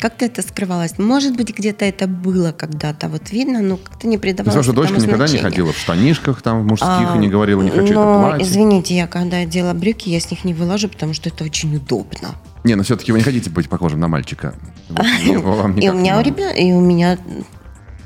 как-то 0.00 0.24
это 0.24 0.40
скрывалось. 0.42 0.98
Может 0.98 1.36
быть, 1.36 1.50
где-то 1.54 1.84
это 1.84 2.06
было 2.06 2.52
когда-то, 2.52 3.08
вот 3.08 3.30
видно, 3.32 3.60
но 3.60 3.76
как-то 3.76 4.06
не 4.06 4.16
придавалось 4.16 4.56
ваша 4.56 4.72
дочка 4.72 4.92
этому 4.94 5.06
никогда 5.06 5.24
не 5.24 5.28
значения. 5.30 5.50
ходила 5.50 5.72
в 5.72 5.78
штанишках 5.78 6.40
там, 6.40 6.62
в 6.62 6.66
мужских, 6.66 6.88
А, 6.88 7.14
и 7.16 7.18
не 7.18 7.28
говорила, 7.28 7.60
не 7.62 7.70
хочу 7.70 7.92
но, 7.92 8.02
это 8.20 8.20
платье? 8.30 8.46
извините, 8.46 8.96
я 8.96 9.06
когда 9.06 9.38
одела 9.38 9.74
брюки, 9.74 10.08
я 10.08 10.20
с 10.20 10.30
них 10.30 10.44
не 10.44 10.54
вылажу, 10.54 10.88
потому 10.88 11.12
что 11.12 11.28
это 11.28 11.44
очень 11.44 11.76
удобно. 11.76 12.36
Не, 12.66 12.74
но 12.74 12.82
все-таки 12.82 13.12
вы 13.12 13.18
не 13.18 13.24
хотите 13.24 13.48
быть 13.48 13.68
похожим 13.68 14.00
на 14.00 14.08
мальчика. 14.08 14.54
Вот, 14.88 15.06
вам 15.44 15.78
И 15.78 15.88
у 15.88 15.92
меня 15.92 16.18
у 16.18 16.22
ребят, 16.22 16.56
и 16.58 16.72
у 16.72 16.80
меня 16.80 17.16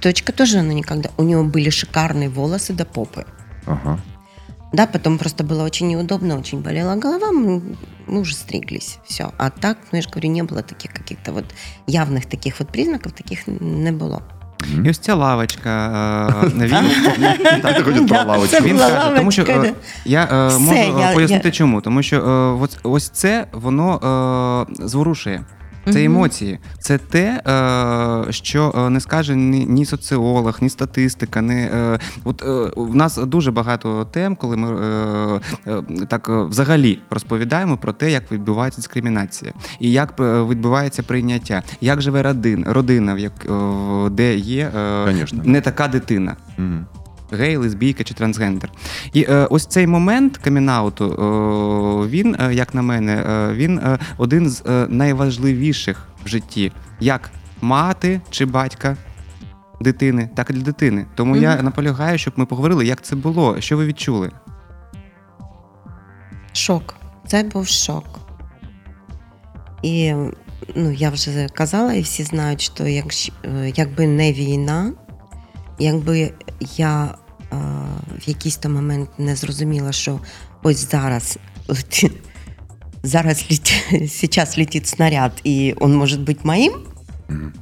дочка 0.03 0.33
тоже 0.33 0.59
она 0.59 0.75
никогда. 0.75 1.11
У 1.17 1.23
нее 1.23 1.43
были 1.43 1.71
шикарные 1.71 2.29
волосы 2.29 2.75
до 2.75 2.85
попы. 2.85 3.25
Ага. 3.67 3.99
Да, 4.75 4.87
потом 4.87 5.17
просто 5.17 5.45
было 5.45 5.65
очень 5.65 5.89
неудобно, 5.89 6.39
очень 6.39 6.61
болела 6.61 6.95
голова, 6.97 7.33
мы, 7.33 7.75
мы 8.07 8.21
уже 8.21 8.35
стриглись, 8.35 8.99
все. 9.07 9.33
А 9.39 9.51
так, 9.51 9.79
ну 9.91 9.97
я 9.97 10.03
же 10.03 10.11
говорю, 10.11 10.29
не 10.29 10.43
было 10.43 10.63
таких 10.63 10.93
каких-то 10.93 11.33
вот 11.33 11.47
явных 11.87 12.27
таких 12.27 12.61
вот 12.61 12.69
признаков, 12.69 13.13
таких 13.13 13.47
не 13.47 13.93
было. 13.93 14.23
Mm-hmm. 14.61 14.87
І 14.87 14.91
ось 14.91 14.99
ця 14.99 15.15
лавочка. 15.15 15.71
Е, 16.45 16.51
Він 18.65 18.79
каже, 18.79 19.13
тому 19.17 19.31
що 19.31 19.43
е, 19.43 19.73
я 20.05 20.29
е, 20.33 20.59
можу 20.59 21.15
пояснити 21.15 21.51
чому. 21.51 21.81
Тому 21.81 22.03
що 22.03 22.17
е, 22.63 22.69
ось 22.83 23.09
це 23.09 23.47
воно 23.53 24.67
зворушує. 24.79 25.41
Це 25.93 26.05
емоції, 26.05 26.59
це 26.79 26.99
те, 26.99 27.43
е, 28.29 28.33
що 28.33 28.75
е, 28.77 28.91
не 28.91 29.01
скаже 29.01 29.37
ні, 29.37 29.85
соціолог, 29.85 30.59
ні 30.61 30.69
статистика. 30.69 31.43
Ні, 31.43 31.55
е, 31.55 31.99
от 32.25 32.43
у 32.77 32.95
нас 32.95 33.17
дуже 33.17 33.51
багато 33.51 34.05
тем, 34.05 34.37
коли 34.37 34.57
ми 34.57 34.71
так 36.09 36.29
взагалі 36.29 36.99
розповідаємо 37.11 37.77
про 37.77 37.93
те, 37.93 38.11
як 38.11 38.33
відбувається 38.33 38.81
дискримінація, 38.81 39.53
і 39.81 39.93
як 39.93 40.15
відбувається 40.21 41.03
прийняття, 41.03 41.63
як 41.81 42.03
живе 42.03 42.23
родин, 42.23 42.65
родина, 42.69 43.15
в 43.15 43.19
як, 43.19 43.33
е, 43.51 44.11
де 44.11 44.37
є 44.37 44.71
Конечно. 45.05 45.43
не 45.45 45.61
така 45.61 45.89
дитина 45.89 46.37
Мгм. 46.59 46.87
Гей, 47.33 47.57
лесбійка 47.57 48.05
чи 48.05 48.15
трансгендер. 48.15 48.71
І 49.13 49.27
е, 49.29 49.47
ось 49.51 49.67
цей 49.67 49.87
момент 49.87 50.37
камінауту, 50.37 51.05
е, 51.05 52.09
він, 52.09 52.37
е, 52.41 52.55
як 52.55 52.75
на 52.75 52.83
мене, 52.83 53.13
е, 53.13 53.53
він 53.55 53.79
е, 53.79 53.99
один 54.19 54.51
з 54.51 54.63
е, 54.67 54.87
найважливіших 54.89 56.09
в 56.25 56.29
житті, 56.29 56.73
як 57.01 57.31
мати 57.61 58.21
чи 58.31 58.45
батька 58.45 58.97
дитини, 59.81 60.31
так 60.35 60.51
і 60.51 60.53
для 60.53 60.63
дитини. 60.63 61.07
Тому 61.15 61.37
я 61.37 61.63
наполягаю, 61.63 62.19
щоб 62.19 62.35
ми 62.37 62.47
поговорили, 62.47 62.87
як 62.87 63.03
це 63.03 63.17
було, 63.17 63.61
що 63.61 63.77
ви 63.77 63.87
відчули. 63.87 64.31
Шок. 66.53 66.97
Це 67.27 67.43
був 67.43 67.69
шок. 67.69 68.05
І 69.83 70.15
ну, 70.75 70.91
я 70.93 71.11
вже 71.11 71.49
казала, 71.55 71.93
і 71.93 72.01
всі 72.01 72.23
знають, 72.23 72.61
що 72.61 72.85
е, 72.85 73.73
якби 73.77 74.07
не 74.07 74.33
війна, 74.33 74.93
якби 75.80 76.34
я 76.78 77.16
е, 77.54 77.56
в 78.26 78.30
якийсь 78.30 78.58
то 78.58 78.70
момент 78.70 79.10
не 79.18 79.36
зрозуміла, 79.36 79.92
що 79.92 80.20
ось 80.64 80.92
зараз 80.92 81.38
леті- 81.68 82.12
зараз 83.04 83.46
леті- 83.52 84.08
сейчас 84.08 84.58
летит 84.58 84.88
снаряд, 84.88 85.32
і 85.44 85.76
він 85.82 85.96
може 85.96 86.18
бути 86.18 86.40
моїм, 86.44 86.74
Мгм. 87.30 87.54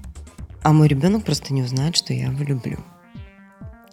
а 0.63 0.72
мой 0.72 0.88
ребенок 0.88 1.24
просто 1.24 1.53
не 1.53 1.63
узнает, 1.63 1.96
что 1.96 2.13
я 2.13 2.25
его 2.25 2.43
люблю. 2.43 2.77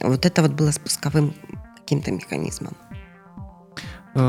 Вот 0.05 0.27
это 0.27 0.43
вот 0.43 0.53
было 0.53 0.73
спусковым 0.73 1.31
каким-то 1.79 2.13
механизмом. 2.13 2.73
Е, 4.17 4.21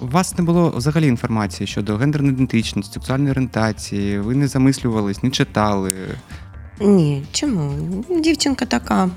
у 0.00 0.06
вас 0.06 0.38
не 0.38 0.44
було 0.44 0.70
взагалі 0.70 1.06
інформації 1.06 1.66
щодо 1.66 1.96
гендерної 1.96 2.32
ідентичності, 2.34 2.94
сексуальної 2.94 3.30
орієнтації, 3.30 4.18
ви 4.18 4.34
не 4.34 4.48
замислювались, 4.48 5.22
не 5.22 5.30
читали. 5.30 5.92
Ні, 6.80 7.26
чому? 7.32 7.72
Дівчинка 8.20 8.66
така, 8.66 9.10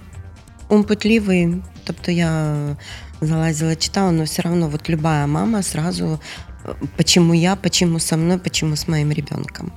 ум 0.68 0.84
пытливий. 0.84 1.62
Тобто 1.84 2.10
я 2.10 2.76
залазила, 3.20 3.76
читала, 3.76 4.10
но 4.10 4.24
все 4.24 4.42
равно 4.42 4.68
вот 4.68 4.88
любая 4.88 5.26
мама 5.26 5.62
сразу 5.62 6.20
э, 6.64 6.74
почему 6.96 7.32
я, 7.32 7.56
почему 7.56 7.98
со 7.98 8.16
мной, 8.16 8.38
почему 8.38 8.76
с 8.76 8.88
моим 8.88 9.10
ребенком. 9.10 9.72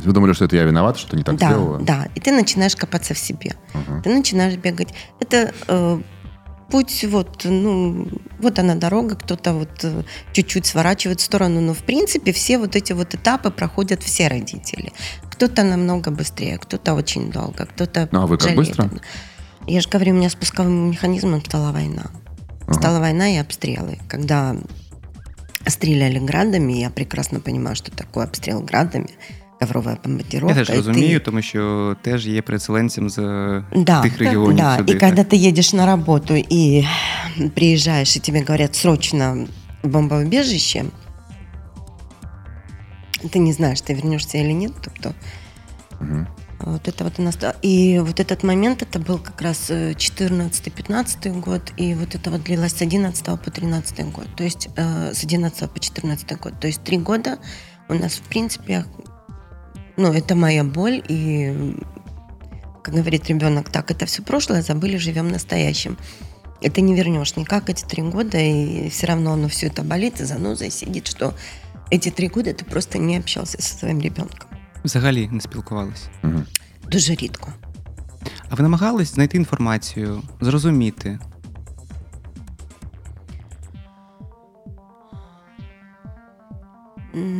Вы 0.00 0.12
думали, 0.12 0.32
что 0.32 0.44
это 0.44 0.56
я 0.56 0.64
виноват, 0.64 0.96
что 0.96 1.16
не 1.16 1.24
так 1.24 1.36
да, 1.36 1.48
сделала? 1.48 1.78
да. 1.80 2.06
И 2.14 2.20
ты 2.20 2.30
начинаешь 2.30 2.76
копаться 2.76 3.14
в 3.14 3.18
себе. 3.18 3.54
Ага. 3.74 4.00
Ты 4.02 4.14
начинаешь 4.14 4.56
бегать. 4.56 4.94
Это 5.18 5.52
э, 5.66 6.00
путь, 6.70 7.04
вот, 7.08 7.44
ну, 7.44 8.08
вот 8.38 8.58
она 8.58 8.74
дорога, 8.74 9.16
кто-то 9.16 9.54
вот 9.54 9.70
э, 9.82 10.02
чуть-чуть 10.32 10.66
сворачивает 10.66 11.20
в 11.20 11.24
сторону, 11.24 11.60
но 11.60 11.74
в 11.74 11.82
принципе 11.82 12.32
все 12.32 12.58
вот 12.58 12.76
эти 12.76 12.92
вот 12.92 13.14
этапы 13.14 13.50
проходят 13.50 14.02
все 14.02 14.28
родители. 14.28 14.92
Кто-то 15.30 15.64
намного 15.64 16.10
быстрее, 16.10 16.58
кто-то 16.58 16.94
очень 16.94 17.32
долго, 17.32 17.66
кто-то 17.66 18.08
Ну, 18.12 18.22
а 18.22 18.26
вы 18.26 18.38
как 18.38 18.50
жалеет. 18.50 18.68
быстро? 18.68 18.90
Я 19.67 19.81
же 19.81 19.89
говорю, 19.89 20.11
у 20.11 20.15
меня 20.15 20.29
спусковым 20.29 20.89
механизмом 20.91 21.43
стала 21.45 21.71
война. 21.71 22.03
Ага. 22.67 22.73
Стала 22.73 22.99
война 22.99 23.29
и 23.29 23.37
обстрелы. 23.37 23.97
Когда 24.07 24.55
стреляли 25.67 26.19
градами, 26.19 26.73
я 26.73 26.89
прекрасно 26.89 27.39
понимаю, 27.39 27.75
что 27.75 27.91
такое 27.91 28.25
обстрел 28.25 28.61
градами, 28.61 29.07
ковровая 29.59 29.95
Я 29.95 30.01
бомбардировка. 30.03 30.55
теж 30.55 30.69
и 30.69 30.73
ты- 30.73 30.75
розумію, 30.75 31.19
тому 31.19 31.41
що 31.41 31.95
теж 32.01 32.27
є 32.27 32.41
переселенцем 32.41 33.09
з 33.09 33.17
е, 33.19 33.63
да, 33.75 34.01
тих 34.01 34.17
регіонів 34.19 34.57
да. 34.57 34.77
сюди. 34.77 34.93
и 34.93 34.99
когда 34.99 35.21
ты 35.23 35.35
едешь 35.49 35.73
на 35.73 35.85
работу 35.85 36.33
и 36.35 36.85
приезжаешь, 37.55 38.15
и 38.17 38.19
тебе 38.19 38.39
говорят 38.41 38.75
срочно 38.75 39.47
в 39.83 39.87
бомбоубежище, 39.87 40.85
ты 43.31 43.39
не 43.39 43.53
знаешь, 43.53 43.81
ты 43.81 43.93
вернешься 43.93 44.37
или 44.37 44.51
нет. 44.53 44.71
Тобто, 44.81 45.13
Мгм. 46.01 46.27
вот 46.60 46.88
это 46.88 47.04
вот 47.04 47.18
у 47.18 47.22
нас... 47.22 47.38
И 47.62 47.98
вот 48.00 48.18
этот 48.20 48.42
момент, 48.42 48.82
это 48.82 48.98
был 48.98 49.18
как 49.18 49.40
раз 49.40 49.70
14-15 49.70 51.40
год, 51.40 51.62
и 51.76 51.94
вот 51.94 52.14
это 52.14 52.30
вот 52.30 52.42
длилось 52.42 52.72
с 52.72 52.82
11 52.82 53.24
по 53.24 53.50
13 53.50 54.12
год. 54.12 54.26
То 54.36 54.44
есть 54.44 54.68
э, 54.76 55.12
с 55.14 55.22
11 55.22 55.70
по 55.70 55.78
14 55.78 56.40
год. 56.40 56.58
То 56.60 56.66
есть 56.66 56.82
три 56.82 56.98
года 56.98 57.38
у 57.88 57.94
нас, 57.94 58.14
в 58.14 58.22
принципе, 58.22 58.84
ну, 59.96 60.12
это 60.12 60.34
моя 60.34 60.64
боль, 60.64 61.02
и, 61.08 61.76
как 62.82 62.94
говорит 62.94 63.28
ребенок, 63.28 63.70
так, 63.70 63.90
это 63.90 64.06
все 64.06 64.22
прошлое, 64.22 64.62
забыли, 64.62 64.96
живем 64.96 65.28
настоящим. 65.28 65.96
Ты 66.60 66.80
не 66.80 66.94
вернешь 66.94 67.36
никак 67.36 67.70
эти 67.70 67.84
три 67.84 68.02
года, 68.02 68.38
и 68.38 68.90
все 68.90 69.06
равно 69.06 69.34
оно 69.34 69.48
все 69.48 69.68
это 69.68 69.82
болит, 69.82 70.20
и 70.20 70.24
занозой 70.24 70.70
сидит, 70.70 71.06
что 71.06 71.34
эти 71.90 72.10
три 72.10 72.28
года 72.28 72.52
ты 72.52 72.64
просто 72.64 72.98
не 72.98 73.16
общался 73.16 73.62
со 73.62 73.78
своим 73.78 74.00
ребенком. 74.00 74.47
Взагалі 74.84 75.28
не 75.32 75.40
спілкувалися. 75.40 76.08
Мгм. 76.22 76.46
Дуже 76.90 77.14
рідко. 77.14 77.52
А 78.50 78.54
ви 78.54 78.62
намагались 78.62 79.14
знайти 79.14 79.36
інформацію, 79.36 80.22
зрозуміти? 80.40 81.18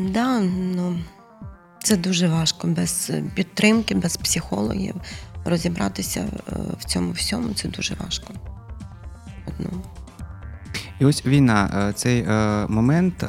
Да, 0.09 0.41
ну 0.41 0.99
це 1.83 1.97
дуже 1.97 2.29
важко 2.29 2.67
без 2.67 3.13
підтримки, 3.35 3.95
без 3.95 4.17
психологів 4.17 4.95
розібратися 5.45 6.21
е, 6.21 6.53
в 6.79 6.85
цьому 6.85 7.13
всьому. 7.13 7.55
Це 7.55 7.69
дуже 7.69 7.95
важко. 8.05 8.33
Ну, 9.59 9.69
І 11.01 11.05
ось 11.05 11.27
війна, 11.27 11.89
е, 11.89 11.93
цей 11.93 12.21
е, 12.21 12.67
момент, 12.69 13.25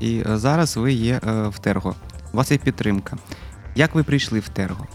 і 0.00 0.22
зараз 0.26 0.76
ви 0.76 0.92
є 0.92 1.20
в 1.24 1.58
Терго. 1.60 1.94
У 2.33 2.37
вас 2.37 2.51
є 2.51 2.57
підтримка. 2.57 3.17
Як 3.75 3.95
ви 3.95 4.03
прийшли 4.03 4.39
в 4.39 4.49
Терго? 4.49 4.87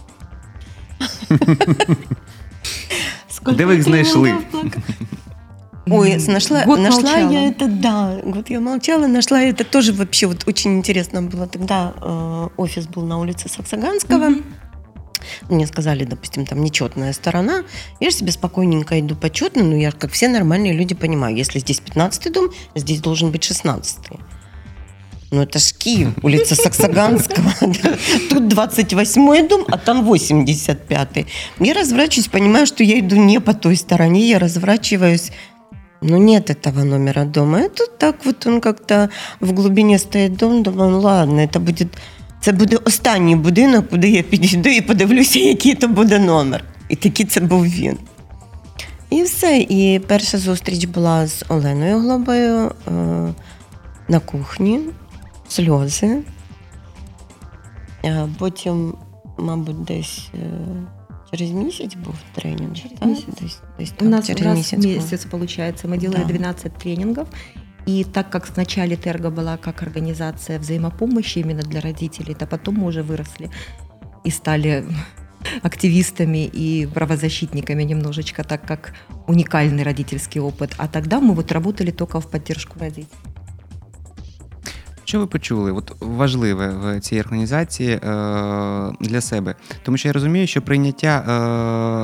Де 3.57 3.65
ви 3.65 3.73
їх 3.75 3.83
знайшли? 3.83 4.33
Ой, 5.87 6.11
М, 6.11 6.33
нашла, 6.33 6.63
год 6.65 6.79
нашла 6.79 7.01
молчала. 7.01 7.31
я 7.31 7.49
это, 7.49 7.67
да, 7.67 8.21
вот 8.23 8.49
я 8.51 8.59
молчала, 8.59 9.07
нашла 9.07 9.39
это 9.41 9.63
тоже 9.63 9.91
вообще 9.93 10.27
вот 10.27 10.47
очень 10.47 10.77
интересно 10.77 11.21
было. 11.23 11.47
Тогда 11.47 11.93
э, 12.01 12.49
офис 12.57 12.85
был 12.87 13.05
на 13.05 13.17
улице 13.17 13.49
Саксаганского. 13.49 14.29
Мне 15.49 15.67
сказали, 15.67 16.05
допустим, 16.05 16.45
там 16.45 16.61
нечетная 16.63 17.13
сторона. 17.13 17.63
Я 17.99 18.09
же 18.11 18.15
себе 18.17 18.31
спокойненько 18.31 18.99
иду 18.99 19.15
почетно, 19.15 19.63
но 19.63 19.75
я, 19.75 19.91
как 19.91 20.11
все 20.11 20.27
нормальные 20.27 20.73
люди, 20.73 20.93
понимаю, 20.95 21.35
если 21.35 21.59
здесь 21.59 21.79
15 21.79 22.31
дом, 22.33 22.49
здесь 22.75 23.01
должен 23.01 23.31
быть 23.31 23.43
16 23.43 23.99
Ну, 25.36 25.42
это 25.42 25.58
ж 25.58 25.74
Киев, 25.78 26.08
улица 26.22 26.54
Саксаганского. 26.54 27.52
Тут 28.30 28.54
28-й 28.54 29.48
дом, 29.48 29.64
а 29.68 29.76
там 29.76 30.10
85-й. 30.10 31.26
Я 31.60 31.74
разворачиваюсь, 31.74 32.28
понимаю, 32.28 32.66
что 32.66 32.82
я 32.82 32.98
иду 32.98 33.16
не 33.16 33.40
по 33.40 33.52
той 33.52 33.76
стороне, 33.76 34.28
я 34.28 34.38
разворачиваюсь 34.38 35.32
ну, 36.00 36.16
нет 36.16 36.50
этого 36.50 36.84
номера 36.84 37.24
дома. 37.24 37.68
Тут 37.68 37.98
так 37.98 38.24
вот 38.24 38.46
он 38.46 38.60
как-то 38.60 39.08
в 39.40 39.54
глибині 39.54 39.98
стоїть 39.98 40.36
дом, 40.36 40.62
думаю, 40.62 40.90
ну 40.90 41.00
ладно, 41.00 41.48
це 41.52 41.58
буде, 41.58 41.86
це 42.40 42.52
буде 42.52 42.76
останній 42.76 43.36
будинок, 43.36 43.88
куди 43.90 44.10
я 44.10 44.22
підійду 44.22 44.68
і 44.68 44.80
подивлюся, 44.80 45.38
який 45.38 45.74
то 45.74 45.88
буде 45.88 46.18
номер. 46.18 46.64
І 46.88 46.96
такий 46.96 47.26
це 47.26 47.40
був 47.40 47.64
він. 47.64 47.98
І 49.10 49.22
все. 49.22 49.58
І 49.58 50.00
перша 50.06 50.38
зустріч 50.38 50.84
була 50.84 51.26
з 51.26 51.44
Оленою 51.48 51.98
Глобою 51.98 52.72
е, 52.88 52.92
на 54.08 54.20
кухні, 54.20 54.80
сльози. 55.47 56.17
Е, 58.05 58.27
потім, 58.39 58.93
мабуть, 59.37 59.83
десь 59.83 60.29
е, 60.33 60.49
через 61.31 61.51
місяць 61.51 61.95
був 61.95 62.15
тренінг. 62.35 62.73
Через 62.75 62.99
так? 62.99 63.07
місяць. 63.09 63.35
Десь, 63.41 63.59
десь 63.79 63.91
У 63.91 63.95
так, 63.95 64.09
нас 64.09 64.27
через 64.27 64.41
раз 64.45 64.57
місяць 64.57 64.79
в 64.79 64.83
був. 64.87 64.95
месяц 64.95 65.25
получается. 65.25 65.87
Мы 65.87 65.97
делали 65.97 66.23
Да. 66.23 66.33
12 66.33 66.73
тренингов. 66.77 67.27
И 67.87 68.03
так 68.03 68.29
как 68.29 68.45
в 68.45 68.57
начале 68.57 68.95
Терго 68.95 69.29
была 69.31 69.57
как 69.57 69.81
организация 69.83 70.59
взаимопомощи 70.59 71.39
именно 71.39 71.63
для 71.63 71.81
родителей, 71.81 72.35
то 72.35 72.45
потом 72.45 72.75
мы 72.75 72.85
уже 72.87 73.01
выросли 73.01 73.49
и 74.23 74.29
стали 74.31 74.85
активистами 75.63 76.45
и 76.45 76.85
правозащитниками 76.93 77.83
немножечко, 77.83 78.43
так 78.43 78.61
как 78.67 78.93
уникальный 79.27 79.83
родительский 79.83 80.39
опыт. 80.41 80.75
А 80.77 80.87
тогда 80.87 81.19
мы 81.19 81.33
вот 81.33 81.51
работали 81.51 81.89
только 81.91 82.19
в 82.21 82.29
поддержку 82.29 82.79
родителей. 82.79 83.07
Що 85.06 85.18
ви 85.18 85.26
почули? 85.26 85.72
От 85.72 85.92
важливе 86.00 86.68
в 86.68 87.00
цій 87.00 87.20
організації 87.20 87.90
е, 87.90 88.00
для 89.00 89.20
себе? 89.20 89.54
Тому 89.82 89.96
що 89.96 90.08
я 90.08 90.12
розумію, 90.12 90.46
що 90.46 90.62
прийняття, 90.62 91.24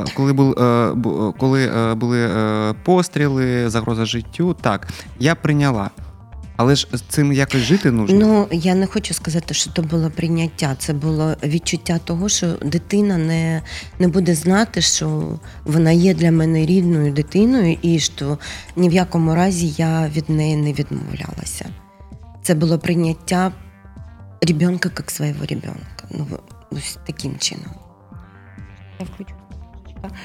е, 0.09 0.13
коли 0.17 0.33
був 0.33 0.53
е, 0.53 0.95
коли 1.39 1.67
е, 1.67 1.95
були 1.95 2.21
е, 2.27 2.75
постріли, 2.85 3.71
загроза 3.71 4.05
життю, 4.05 4.55
так 4.55 4.89
я 5.19 5.35
прийняла. 5.35 5.91
Але 6.57 6.75
ж 6.75 6.89
з 6.93 7.01
цим 7.01 7.33
якось 7.33 7.61
жити 7.61 7.91
нужно. 7.91 8.19
Ну 8.19 8.47
я 8.51 8.75
не 8.75 8.87
хочу 8.87 9.15
сказати, 9.15 9.55
що 9.55 9.71
це 9.77 9.83
було 9.83 10.11
прийняття. 10.11 10.77
Це 10.79 10.93
було 10.93 11.35
відчуття 11.45 12.01
того, 12.05 12.29
що 12.29 12.47
дитина 12.47 13.19
не, 13.19 13.63
не 13.99 14.09
буде 14.09 14.35
знати, 14.35 14.81
що 14.81 15.39
вона 15.65 15.91
є 15.91 16.15
для 16.15 16.31
мене 16.31 16.67
рідною 16.67 17.13
дитиною, 17.13 17.77
і 17.83 17.99
що 17.99 18.39
ні 18.77 18.89
в 18.89 18.93
якому 18.93 19.35
разі 19.35 19.75
я 19.79 20.09
від 20.17 20.31
неї 20.31 20.57
не 20.57 20.73
відмовлялася. 20.73 21.67
Це 22.43 22.55
було 22.55 22.79
прийняття 22.79 23.53
ребенка 24.49 24.91
як 24.99 25.11
свого 25.11 25.47
ребенка. 25.47 26.07
Ну, 26.11 26.27
ось 26.71 26.99
таким 27.07 27.39
чином. 27.39 27.71
Я 29.01 29.07
включу 29.07 29.35
немножечко. 29.51 30.17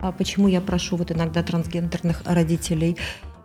А 0.00 0.12
почему 0.12 0.48
я 0.48 0.60
прошу 0.60 0.96
вот 0.96 1.10
иногда 1.10 1.42
трансгендерных 1.42 2.22
родителей 2.24 2.96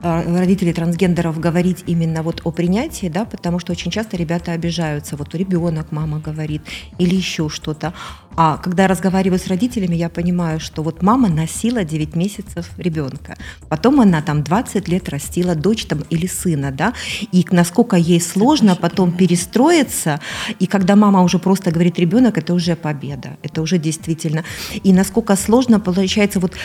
а, 0.04 0.24
родителей 0.24 0.74
трансгендеров 0.74 1.40
говорить 1.40 1.84
именно 1.86 2.24
вот 2.24 2.42
о 2.44 2.52
принятии, 2.52 3.08
да, 3.08 3.26
потому 3.26 3.60
что 3.60 3.72
очень 3.72 3.92
часто 3.92 4.18
ребята 4.18 4.52
обижаются, 4.52 5.16
вот 5.16 5.36
ребенок, 5.36 5.92
мама 5.92 6.20
говорит, 6.20 6.62
или 6.98 7.16
еще 7.16 7.50
что-то. 7.50 7.94
А 8.36 8.58
когда 8.58 8.84
я 8.84 8.90
разговариваю 8.90 9.40
с 9.40 9.48
родителями, 9.48 9.96
я 9.96 10.10
понимаю, 10.10 10.60
что 10.60 10.84
вот 10.84 11.02
мама 11.02 11.30
носила 11.30 11.84
9 11.84 12.16
месяцев 12.16 12.70
ребенка, 12.78 13.38
потом 13.70 14.00
она 14.00 14.22
там 14.22 14.44
20 14.44 14.88
лет 14.88 15.10
растила 15.10 15.56
дочь 15.56 15.86
там 15.86 16.00
или 16.10 16.28
сына, 16.28 16.72
да, 16.72 16.94
и 17.32 17.46
насколько 17.52 17.98
ей 17.98 18.22
сложно 18.22 18.76
потом 18.76 19.12
перестроиться, 19.12 20.22
и 20.60 20.66
когда 20.66 20.96
мама 20.96 21.24
уже 21.24 21.40
просто 21.40 21.72
говорит 21.72 22.00
ребенок, 22.00 22.38
это 22.38 22.54
уже 22.54 22.76
победа, 22.76 23.38
это 23.44 23.62
уже 23.62 23.78
действительно. 23.78 24.44
И 24.84 24.94
насколько 24.94 25.36
сложно 25.36 25.80
получается 25.80 26.40
вот, 26.40 26.56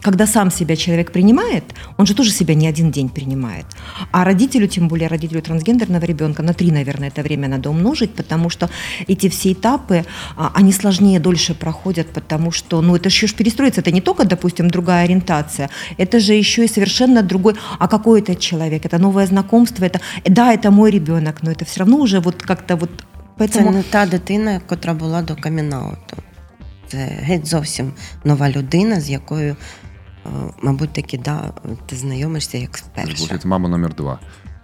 когда 0.00 0.26
сам 0.26 0.50
себя 0.50 0.76
человек 0.76 1.12
принимает, 1.12 1.64
он 1.96 2.06
же 2.06 2.14
тоже 2.14 2.30
себя 2.30 2.54
не 2.54 2.66
один 2.66 2.90
день 2.90 3.08
принимает. 3.08 3.66
А 4.10 4.24
родителю, 4.24 4.68
тем 4.68 4.88
более 4.88 5.08
родителю 5.08 5.40
трансгендерного 5.42 6.04
ребенка, 6.04 6.42
на 6.42 6.52
три, 6.52 6.70
наверное, 6.70 7.08
это 7.08 7.22
время 7.22 7.48
надо 7.48 7.70
умножить, 7.70 8.14
потому 8.14 8.50
что 8.50 8.68
эти 9.06 9.28
все 9.28 9.52
этапы, 9.52 10.04
а, 10.36 10.52
они 10.54 10.72
сложнее, 10.82 11.20
дольше 11.20 11.54
проходят, 11.54 12.12
потому 12.12 12.52
что, 12.52 12.82
ну, 12.82 12.94
это 12.94 13.08
еще 13.08 13.26
ж 13.26 13.34
перестроиться, 13.34 13.80
это 13.80 13.92
не 13.92 14.00
только, 14.00 14.24
допустим, 14.24 14.68
другая 14.68 15.04
ориентация, 15.04 15.68
это 15.98 16.20
же 16.20 16.34
еще 16.34 16.64
и 16.64 16.68
совершенно 16.68 17.22
другой, 17.22 17.54
а 17.78 17.88
какой 17.88 18.20
это 18.20 18.34
человек, 18.34 18.84
это 18.84 18.98
новое 18.98 19.26
знакомство, 19.26 19.84
это, 19.84 20.00
да, 20.24 20.52
это 20.52 20.70
мой 20.70 20.90
ребенок, 20.90 21.42
но 21.42 21.50
это 21.50 21.64
все 21.64 21.80
равно 21.80 21.96
уже 21.96 22.20
вот 22.20 22.42
как-то 22.42 22.76
вот, 22.76 22.90
Це 23.38 23.44
поэтому... 23.44 23.72
не 23.72 23.82
та 23.82 24.06
дитина, 24.06 24.60
котра 24.66 24.94
була 24.94 25.22
до 25.22 25.36
камінауту. 25.36 26.16
Це 26.88 26.96
геть 27.22 27.46
зовсім 27.46 27.92
нова 28.24 28.50
людина, 28.50 29.00
з 29.00 29.10
якою, 29.10 29.56
мабуть, 30.62 30.92
таки, 30.92 31.18
да, 31.18 31.52
ти 31.86 31.96
знайомишся 31.96 32.58
як 32.58 32.76
вперше. 32.76 33.16
получается, 33.16 33.48
мама 33.48 33.68
номер 33.68 33.94
два. 33.94 34.18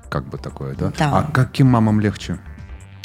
Как 0.08 0.24
бы 0.30 0.38
такое, 0.38 0.74
да? 0.74 0.92
Да. 0.98 1.10
А 1.12 1.22
каким 1.32 1.66
мамам 1.66 2.00
легче? 2.00 2.38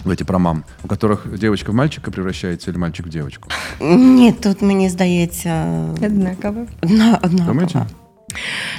Эти 0.07 0.23
про 0.25 0.39
мам, 0.39 0.65
у 0.85 0.89
которых 0.89 1.39
девочка 1.39 1.71
в 1.73 1.75
мальчика 1.75 2.11
превращается 2.11 2.71
или 2.71 2.79
мальчик 2.79 3.07
в 3.07 3.09
девочку? 3.09 3.49
Ні, 3.81 4.33
тут 4.33 4.63
мені 4.63 4.89
здається 4.91 5.65
Одинаково. 6.05 6.67
одна, 6.83 7.19
одна 7.23 7.45
Думаете? 7.45 7.87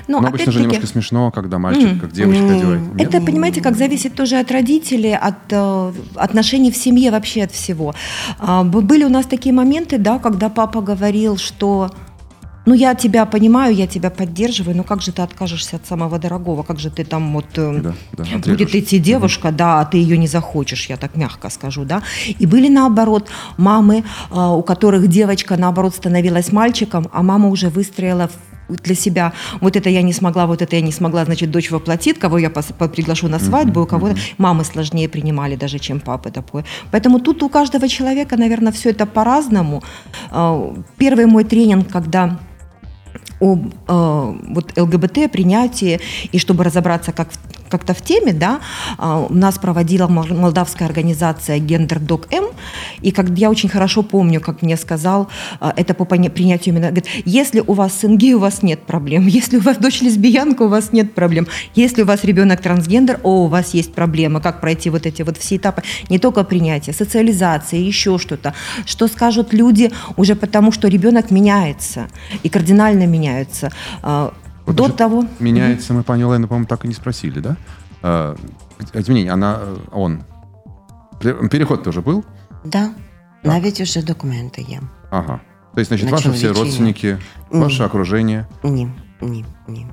Ну, 0.08 0.22
Но 0.22 0.28
обычно 0.28 0.38
же 0.38 0.44
опять-таки- 0.44 0.60
немножко 0.62 0.88
смешно, 0.88 1.32
когда 1.32 1.58
мальчик 1.58 1.90
М. 1.90 2.00
как 2.00 2.12
девочка 2.12 2.44
М. 2.44 2.58
одевает. 2.58 2.82
Нет? 2.96 3.14
Это, 3.16 3.26
понимаете, 3.26 3.62
как 3.62 3.76
зависит 3.76 4.16
тоже 4.16 4.40
от 4.40 4.52
родителей, 4.52 5.18
от 5.22 5.34
э, 5.54 5.92
отношений 6.16 6.72
в 6.72 6.76
семье, 6.76 7.12
вообще 7.12 7.44
от 7.44 7.52
всего. 7.52 7.94
А, 8.40 8.64
б- 8.64 8.82
были 8.82 9.04
у 9.06 9.10
нас 9.10 9.26
такие 9.26 9.54
моменты, 9.54 9.98
да, 9.98 10.20
когда 10.20 10.50
папа 10.50 10.82
говорил, 10.82 11.38
что 11.38 11.90
ну, 12.67 12.75
я 12.75 12.95
тебя 12.95 13.27
понимаю, 13.27 13.75
я 13.75 13.87
тебя 13.87 14.11
поддерживаю, 14.11 14.77
но 14.77 14.85
как 14.85 15.03
же 15.03 15.13
ты 15.13 15.23
откажешься 15.23 15.77
от 15.77 15.87
самого 15.87 16.19
дорогого? 16.19 16.63
Как 16.63 16.79
же 16.79 16.91
ты 16.91 17.05
там 17.05 17.33
вот... 17.35 17.47
э, 17.57 17.81
Да, 17.83 17.95
да, 18.13 18.25
Будет 18.51 18.75
идти 18.75 18.99
девушка, 18.99 19.51
да, 19.53 19.81
а 19.81 19.85
ты 19.85 19.99
ее 19.99 20.17
не 20.19 20.27
захочешь, 20.29 20.89
я 20.91 20.97
так 20.97 21.17
мягко 21.17 21.51
скажу, 21.51 21.85
да. 21.85 22.03
И 22.41 22.47
были 22.47 22.69
наоборот 22.69 23.29
мамы, 23.59 24.05
а, 24.31 24.53
у 24.55 24.63
которых 24.63 25.09
девочка 25.09 25.57
наоборот 25.57 25.95
становилась 25.95 26.53
мальчиком, 26.53 27.09
а 27.13 27.23
мама 27.23 27.49
уже 27.49 27.69
выстроила 27.69 28.29
для 28.69 28.95
себя 28.95 29.33
вот 29.61 29.77
это 29.77 29.91
я 29.91 30.01
не 30.03 30.15
смогла, 30.15 30.47
вот 30.47 30.63
это 30.63 30.77
я 30.77 30.81
не 30.83 30.93
смогла, 30.93 31.25
значит, 31.27 31.51
дочь 31.51 31.71
воплотит, 31.71 32.19
кого 32.19 32.39
я 32.39 32.49
пос- 32.49 32.73
по- 32.73 32.89
приглашу 32.89 33.29
на 33.29 33.39
свадьбу, 33.39 33.83
у 33.83 33.87
кого 33.87 34.09
мамы 34.39 34.65
сложнее 34.65 35.07
принимали 35.09 35.57
даже, 35.57 35.79
чем 35.79 36.01
папы 36.01 36.31
такое. 36.31 36.65
Поэтому 36.91 37.19
тут 37.21 37.43
у 37.43 37.49
каждого 37.51 37.89
человека, 37.89 38.37
наверное, 38.39 38.73
все 38.73 38.91
это 38.91 39.05
по-разному. 39.05 39.83
А, 40.31 40.73
Первый 40.97 41.27
мой 41.27 41.45
тренинг, 41.45 41.89
когда 41.93 42.39
об 43.41 43.67
э, 43.89 44.35
вот 44.49 44.77
ЛГБТ 44.77 45.31
принятии 45.31 46.01
и 46.33 46.39
чтобы 46.39 46.65
разобраться 46.65 47.13
как 47.13 47.29
как-то 47.75 47.93
в 47.93 48.03
теме, 48.03 48.33
да, 48.33 48.61
а, 48.99 49.27
у 49.29 49.35
нас 49.35 49.59
проводила 49.59 50.07
мол- 50.07 50.33
молдавская 50.43 50.87
организация 50.87 51.59
Гендер 51.59 51.99
Док 51.99 52.33
М, 52.33 52.45
и 53.03 53.11
как 53.11 53.31
я 53.37 53.51
очень 53.51 53.69
хорошо 53.69 54.05
помню, 54.05 54.41
как 54.41 54.63
мне 54.63 54.77
сказал, 54.77 55.29
а, 55.59 55.75
это 55.77 55.93
по 55.93 56.05
принятию 56.05 56.73
именно, 56.73 56.87
говорит, 56.87 57.09
если 57.25 57.65
у 57.67 57.73
вас 57.73 57.95
сын 57.95 58.17
гей, 58.17 58.35
у 58.35 58.39
вас 58.39 58.63
нет 58.63 58.87
проблем, 58.87 59.27
если 59.27 59.57
у 59.57 59.61
вас 59.61 59.79
дочь 59.79 60.03
лесбиянка, 60.03 60.63
у 60.63 60.69
вас 60.69 60.93
нет 60.93 61.15
проблем, 61.15 61.49
если 61.75 62.03
у 62.03 62.07
вас 62.07 62.23
ребенок 62.23 62.61
трансгендер, 62.61 63.19
о, 63.25 63.45
у 63.45 63.47
вас 63.49 63.75
есть 63.75 63.93
проблемы, 63.93 64.41
как 64.41 64.61
пройти 64.61 64.91
вот 64.91 65.07
эти 65.07 65.23
вот 65.23 65.37
все 65.37 65.57
этапы, 65.57 65.83
не 66.09 66.21
только 66.21 66.45
принятие, 66.45 66.95
социализация, 66.95 67.81
еще 67.81 68.19
что-то, 68.19 68.55
что 68.87 69.09
скажут 69.09 69.53
люди 69.53 69.91
уже 70.17 70.37
потому, 70.37 70.71
что 70.71 70.87
ребенок 70.87 71.33
меняется 71.33 72.07
и 72.45 72.49
кардинально 72.49 73.07
меняется. 73.07 73.73
А, 74.64 74.64
Вот 74.66 74.76
До 74.76 74.84
насчет 74.84 74.98
того... 74.98 75.26
Меняется, 75.40 75.94
мы 75.94 76.04
пани 76.04 76.24
Лены, 76.24 76.48
по-моему, 76.48 76.66
так 76.68 76.86
и 76.86 76.88
не 76.88 76.94
спросили, 76.94 77.40
да? 77.40 77.56
А, 78.04 78.36
Извини, 78.94 79.28
она, 79.30 79.56
э, 79.56 79.78
он. 79.92 80.20
Пе- 81.22 81.48
Переход 81.50 81.84
тоже 81.84 82.02
был? 82.02 82.24
Да, 82.66 82.90
навіть 83.44 83.82
уже 83.82 84.02
документи 84.04 84.62
є. 84.62 84.82
Ага. 85.10 85.40
То 85.76 85.82
есть, 85.82 85.90
значит, 85.90 86.06
На 86.06 86.12
ваши 86.12 86.30
все 86.30 86.42
человечине. 86.42 86.64
родственники, 86.66 87.18
М. 87.54 87.62
ваше 87.62 87.86
окружение. 87.86 88.46
Ні, 88.64 88.88
ні, 89.22 89.46
ні. 89.68 89.88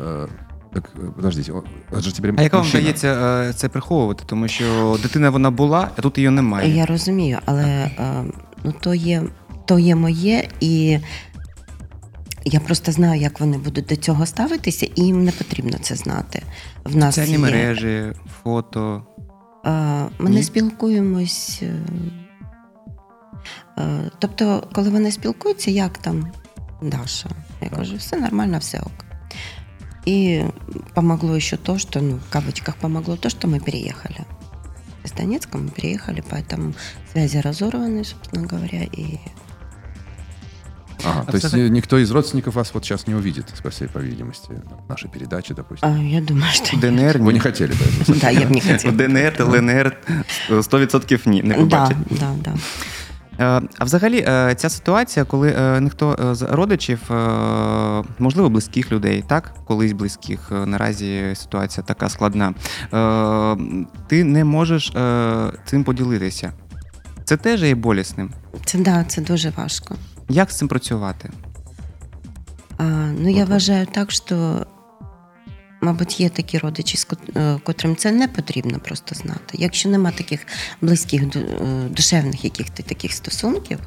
э, 0.00 0.28
Так, 0.74 0.90
э, 0.98 1.10
подождите, 1.12 1.52
о, 1.52 1.62
это 1.92 2.00
же 2.00 2.12
теперь 2.14 2.34
А 2.38 2.42
як 2.42 2.52
вам 2.52 2.62
мужчина. 2.62 2.80
вдається 2.80 3.08
е, 3.48 3.52
це 3.52 3.68
приховувати? 3.68 4.22
Тому 4.26 4.48
що 4.48 4.96
дитина 5.02 5.30
вона 5.30 5.50
була, 5.50 5.88
а 5.96 6.00
тут 6.02 6.18
її 6.18 6.30
немає. 6.30 6.76
Я 6.76 6.86
розумію, 6.86 7.38
але 7.44 7.64
е, 7.64 8.24
ну, 8.64 8.74
то, 8.80 8.94
є, 8.94 9.22
то 9.64 9.78
є 9.78 9.96
моє, 9.96 10.48
і 10.60 10.98
Я 12.44 12.60
просто 12.60 12.92
знаю, 12.92 13.20
як 13.20 13.40
вони 13.40 13.58
будуть 13.58 13.86
до 13.86 13.96
цього 13.96 14.26
ставитися, 14.26 14.86
і 14.94 15.02
їм 15.02 15.24
не 15.24 15.32
потрібно 15.32 15.78
це 15.80 15.94
знати. 15.94 16.42
В 16.84 16.96
нас 16.96 17.14
Соціальні 17.14 17.32
є, 17.32 17.38
мережі, 17.38 18.12
фото. 18.42 19.02
Е, 19.66 19.70
Ми 20.18 20.30
Ні? 20.30 20.36
не 20.36 20.42
спілкуємось. 20.42 21.58
е, 21.62 21.74
е, 23.78 24.10
Тобто, 24.18 24.68
коли 24.72 24.90
вони 24.90 25.12
спілкуються, 25.12 25.70
як 25.70 25.98
там 25.98 26.32
Даша? 26.82 27.30
Я 27.62 27.68
кажу, 27.68 27.96
все 27.96 28.16
нормально, 28.16 28.58
все 28.58 28.80
ок. 28.80 29.04
И 30.06 30.44
помогло 30.94 31.36
еще 31.36 31.56
то, 31.56 31.78
что, 31.78 32.00
ну, 32.00 32.16
в 32.16 32.30
кавычках 32.34 32.76
помогло 32.80 33.16
то, 33.16 33.28
что 33.28 33.48
мы 33.48 33.60
переехали. 33.60 34.24
Из 35.04 35.12
Донецка 35.12 35.58
мы 35.58 35.68
переехали, 35.70 36.22
поэтому 36.30 36.74
связи 37.12 37.38
разорваны, 37.40 38.04
собственно 38.04 38.46
говоря, 38.48 38.84
и 38.84 39.18
Ага, 41.04 41.22
А 41.26 41.30
то 41.30 41.36
есть 41.36 41.46
взагалі- 41.46 41.68
э, 41.68 41.70
никто 41.70 41.98
из 41.98 42.10
родственников 42.10 42.54
вас 42.54 42.74
вот 42.74 42.84
сейчас 42.84 43.06
не 43.06 43.14
увидит, 43.14 43.44
по 43.62 43.68
всей 43.68 43.88
по 43.88 43.98
видимости, 44.00 44.48
в 44.86 44.90
нашей 44.90 45.10
передаче, 45.10 45.54
допустим. 45.54 45.88
а, 45.88 45.98
я 45.98 46.20
думаю, 46.20 46.52
что... 46.52 46.76
ДНР 46.76 47.18
Вы 47.18 47.26
ні. 47.26 47.32
не 47.32 47.40
хотели 47.40 47.72
бы 47.72 48.02
этого. 48.02 48.20
Да, 48.20 48.30
я 48.30 48.40
бы 48.40 48.50
не 48.50 48.60
В 48.60 48.66
хотела. 48.72 48.94
ДНР, 48.94 49.34
ЛНР 49.40 49.96
100% 50.50 51.28
ні, 51.28 51.42
не 51.42 51.54
Да, 51.54 51.60
побачать. 51.60 51.96
да, 52.10 52.32
да. 52.44 52.54
Е, 53.40 53.62
А 53.78 53.84
взагалі, 53.84 54.24
е, 54.28 54.54
ця 54.56 54.68
ситуація, 54.68 55.24
коли 55.24 55.48
е, 55.58 55.80
ніхто 55.80 56.16
е, 56.30 56.34
з 56.34 56.42
родичів, 56.42 57.00
е, 57.12 57.14
можливо, 58.18 58.48
близьких 58.50 58.92
людей, 58.92 59.24
так, 59.28 59.54
колись 59.64 59.92
близьких, 59.92 60.40
е, 60.52 60.66
наразі 60.66 61.32
ситуація 61.34 61.84
така 61.84 62.08
складна. 62.08 62.54
е, 62.94 63.56
Ти 64.06 64.24
не 64.24 64.44
можеш 64.44 64.90
е, 64.90 65.52
цим 65.66 65.84
поділитися. 65.84 66.52
Це 67.24 67.36
теж 67.36 67.62
є 67.62 67.74
болісним. 67.74 68.30
Це, 68.64 68.78
да, 68.78 69.04
це 69.04 69.20
дуже 69.20 69.50
важко. 69.56 69.94
Як 70.28 70.50
з 70.50 70.56
цим 70.56 70.68
працювати? 70.68 71.30
А, 72.78 72.84
ну, 73.18 73.28
я 73.30 73.44
вважаю 73.44 73.86
так, 73.86 74.10
що, 74.10 74.66
мабуть, 75.80 76.20
є 76.20 76.28
такі 76.28 76.58
родичі, 76.58 76.96
з 76.96 77.06
кот- 77.06 77.38
е, 77.38 77.60
котрим 77.64 77.96
це 77.96 78.12
не 78.12 78.28
потрібно 78.28 78.78
просто 78.78 79.14
знати. 79.14 79.52
Якщо 79.52 79.88
нема 79.88 80.10
таких 80.10 80.46
близьких 80.80 81.22
ду- 81.22 81.64
е, 81.64 81.88
душевних 81.88 82.44
яких 82.44 82.70
ти 82.70 82.82
таких 82.82 83.12
стосунків, 83.12 83.78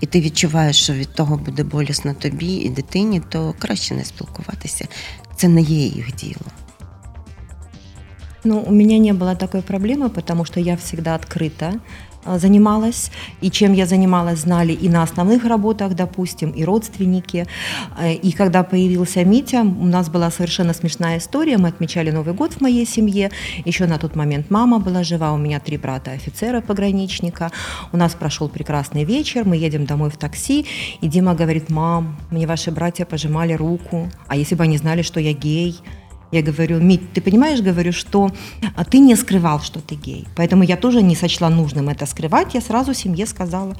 і 0.00 0.06
ти 0.06 0.20
відчуваєш, 0.20 0.82
що 0.82 0.92
від 0.92 1.14
того 1.14 1.36
буде 1.36 1.64
болісно 1.64 2.14
тобі 2.14 2.54
і 2.54 2.68
дитині, 2.68 3.20
то 3.28 3.54
краще 3.58 3.94
не 3.94 4.04
спілкуватися. 4.04 4.88
Це 5.36 5.48
не 5.48 5.60
є 5.60 5.86
їх 5.86 6.14
діло. 6.14 6.46
Ну, 8.44 8.58
у 8.58 8.72
меня 8.72 8.98
не 8.98 9.12
было 9.12 9.36
такой 9.36 9.60
проблемы, 9.60 10.08
потому 10.08 10.44
что 10.44 10.60
я 10.60 10.74
всегда 10.74 11.16
открыто 11.16 11.64
а, 11.64 11.78
Занималась, 12.37 13.11
и 13.41 13.49
чем 13.49 13.73
я 13.73 13.85
занималась, 13.85 14.39
знали 14.39 14.73
и 14.73 14.89
на 14.89 15.03
основных 15.03 15.45
работах, 15.45 15.93
допустим, 15.93 16.51
и 16.51 16.65
родственники. 16.65 17.45
Э, 17.99 18.13
И 18.13 18.31
когда 18.31 18.63
появился 18.63 19.23
Митя, 19.23 19.61
у 19.61 19.85
нас 19.85 20.09
была 20.09 20.31
совершенно 20.31 20.73
смешная 20.73 21.17
история. 21.17 21.57
Мы 21.57 21.69
отмечали 21.69 22.11
Новый 22.11 22.33
год 22.33 22.53
в 22.53 22.61
моей 22.61 22.85
семье. 22.85 23.31
Еще 23.65 23.87
на 23.87 23.97
тот 23.97 24.15
момент 24.15 24.51
мама 24.51 24.79
была 24.79 25.03
жива, 25.03 25.31
у 25.33 25.37
меня 25.37 25.59
три 25.59 25.77
брата 25.77 26.11
офицера 26.11 26.61
пограничника. 26.61 27.51
У 27.93 27.97
нас 27.97 28.13
прошел 28.13 28.49
прекрасный 28.49 29.03
вечер, 29.05 29.45
мы 29.45 29.55
едем 29.57 29.85
домой 29.85 30.09
в 30.09 30.17
такси, 30.17 30.65
и 31.01 31.07
Дима 31.07 31.33
говорит, 31.33 31.69
мам, 31.69 32.17
мне 32.31 32.47
ваши 32.47 32.71
братья 32.71 33.05
пожимали 33.05 33.53
руку, 33.53 34.09
а 34.27 34.35
если 34.35 34.55
бы 34.55 34.63
они 34.63 34.77
знали, 34.77 35.01
что 35.01 35.19
я 35.19 35.33
гей, 35.33 35.79
я 36.31 36.41
говорю, 36.41 36.79
Мить, 36.79 37.13
ты 37.13 37.21
понимаешь, 37.21 37.61
говорю, 37.61 37.91
что 37.93 38.29
а, 38.75 38.83
ты 38.83 38.99
не 38.99 39.15
скрывал, 39.15 39.61
что 39.61 39.79
ты 39.79 39.95
гей. 39.95 40.27
Поэтому 40.35 40.63
я 40.63 40.75
тоже 40.75 41.01
не 41.01 41.15
сочла 41.15 41.49
нужным 41.49 41.89
это 41.89 42.05
скрывать. 42.05 42.53
Я 42.53 42.61
сразу 42.61 42.93
семье 42.93 43.25
сказала. 43.25 43.75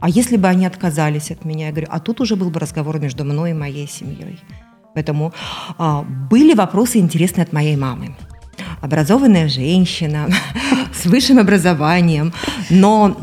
А 0.00 0.08
если 0.08 0.36
бы 0.36 0.46
они 0.46 0.66
отказались 0.66 1.30
от 1.30 1.44
меня? 1.44 1.66
Я 1.66 1.72
говорю, 1.72 1.88
а 1.90 1.98
тут 1.98 2.20
уже 2.20 2.36
был 2.36 2.50
бы 2.50 2.60
разговор 2.60 3.00
между 3.00 3.24
мной 3.24 3.50
и 3.50 3.54
моей 3.54 3.88
семьей. 3.88 4.38
Поэтому 4.94 5.32
а, 5.76 6.02
были 6.30 6.54
вопросы 6.54 6.98
интересные 6.98 7.44
от 7.44 7.52
моей 7.52 7.76
мамы. 7.76 8.16
Образованная 8.80 9.48
женщина 9.48 10.28
с 10.94 11.04
высшим 11.06 11.38
образованием, 11.38 12.32
но 12.70 13.16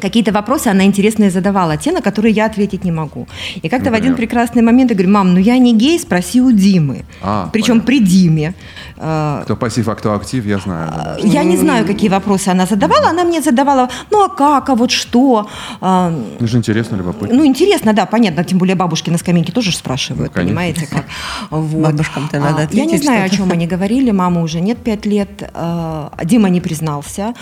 какие-то 0.00 0.32
вопросы 0.32 0.68
она 0.68 0.84
интересные 0.84 1.30
задавала, 1.30 1.76
те, 1.76 1.92
на 1.92 2.00
которые 2.00 2.32
я 2.32 2.46
ответить 2.46 2.84
не 2.84 2.92
могу. 2.92 3.26
И 3.62 3.68
как-то 3.68 3.90
в 3.90 3.94
один 3.94 4.14
прекрасный 4.14 4.62
момент 4.62 4.90
я 4.90 4.96
говорю, 4.96 5.12
мам, 5.12 5.34
ну 5.34 5.40
я 5.40 5.58
не 5.58 5.74
гей, 5.74 5.98
спроси 5.98 6.40
у 6.40 6.52
Димы. 6.52 7.04
А, 7.22 7.48
Причем 7.52 7.80
понятно. 7.80 7.86
при 7.86 8.00
Диме. 8.00 8.54
Э, 9.00 9.40
Кто 9.44 9.56
пассив, 9.56 9.88
а 9.88 9.94
кто 9.94 10.12
актив, 10.14 10.46
я 10.46 10.58
знаю. 10.58 10.90
да. 10.90 11.16
Я 11.22 11.44
не 11.44 11.56
знаю, 11.56 11.86
какие 11.86 12.10
вопросы 12.10 12.48
она 12.48 12.66
задавала. 12.66 13.10
Она 13.10 13.24
мне 13.24 13.40
задавала, 13.40 13.88
ну 14.10 14.24
а 14.24 14.28
как, 14.28 14.68
а 14.70 14.74
вот 14.74 14.90
что. 14.90 15.46
А, 15.80 16.10
Ну, 16.40 16.46
же 16.46 16.58
интересно, 16.58 16.96
любопытно. 16.96 17.36
Ну, 17.36 17.44
интересно, 17.46 17.92
да, 17.92 18.06
понятно. 18.06 18.44
Тем 18.44 18.58
более 18.58 18.74
бабушки 18.74 19.10
на 19.10 19.18
скамейке 19.18 19.52
тоже 19.52 19.72
спрашивают, 19.72 20.32
Ну, 20.36 20.42
понимаете, 20.42 20.86
как. 20.86 21.04
Вот. 21.50 21.82
Бабушкам-то 21.92 22.38
надо 22.40 22.56
А, 22.56 22.60
Я 22.72 22.84
не 22.84 22.94
ответить 22.94 23.04
знаю, 23.04 23.24
о 23.24 23.28
чем 23.28 23.52
они 23.52 23.66
говорили. 23.66 24.10
Мамы 24.12 24.42
уже 24.42 24.60
нет 24.60 24.78
пять 24.78 25.06
лет. 25.06 25.50
А, 25.54 26.10
Дима 26.24 26.48
не 26.48 26.60
признался. 26.60 27.34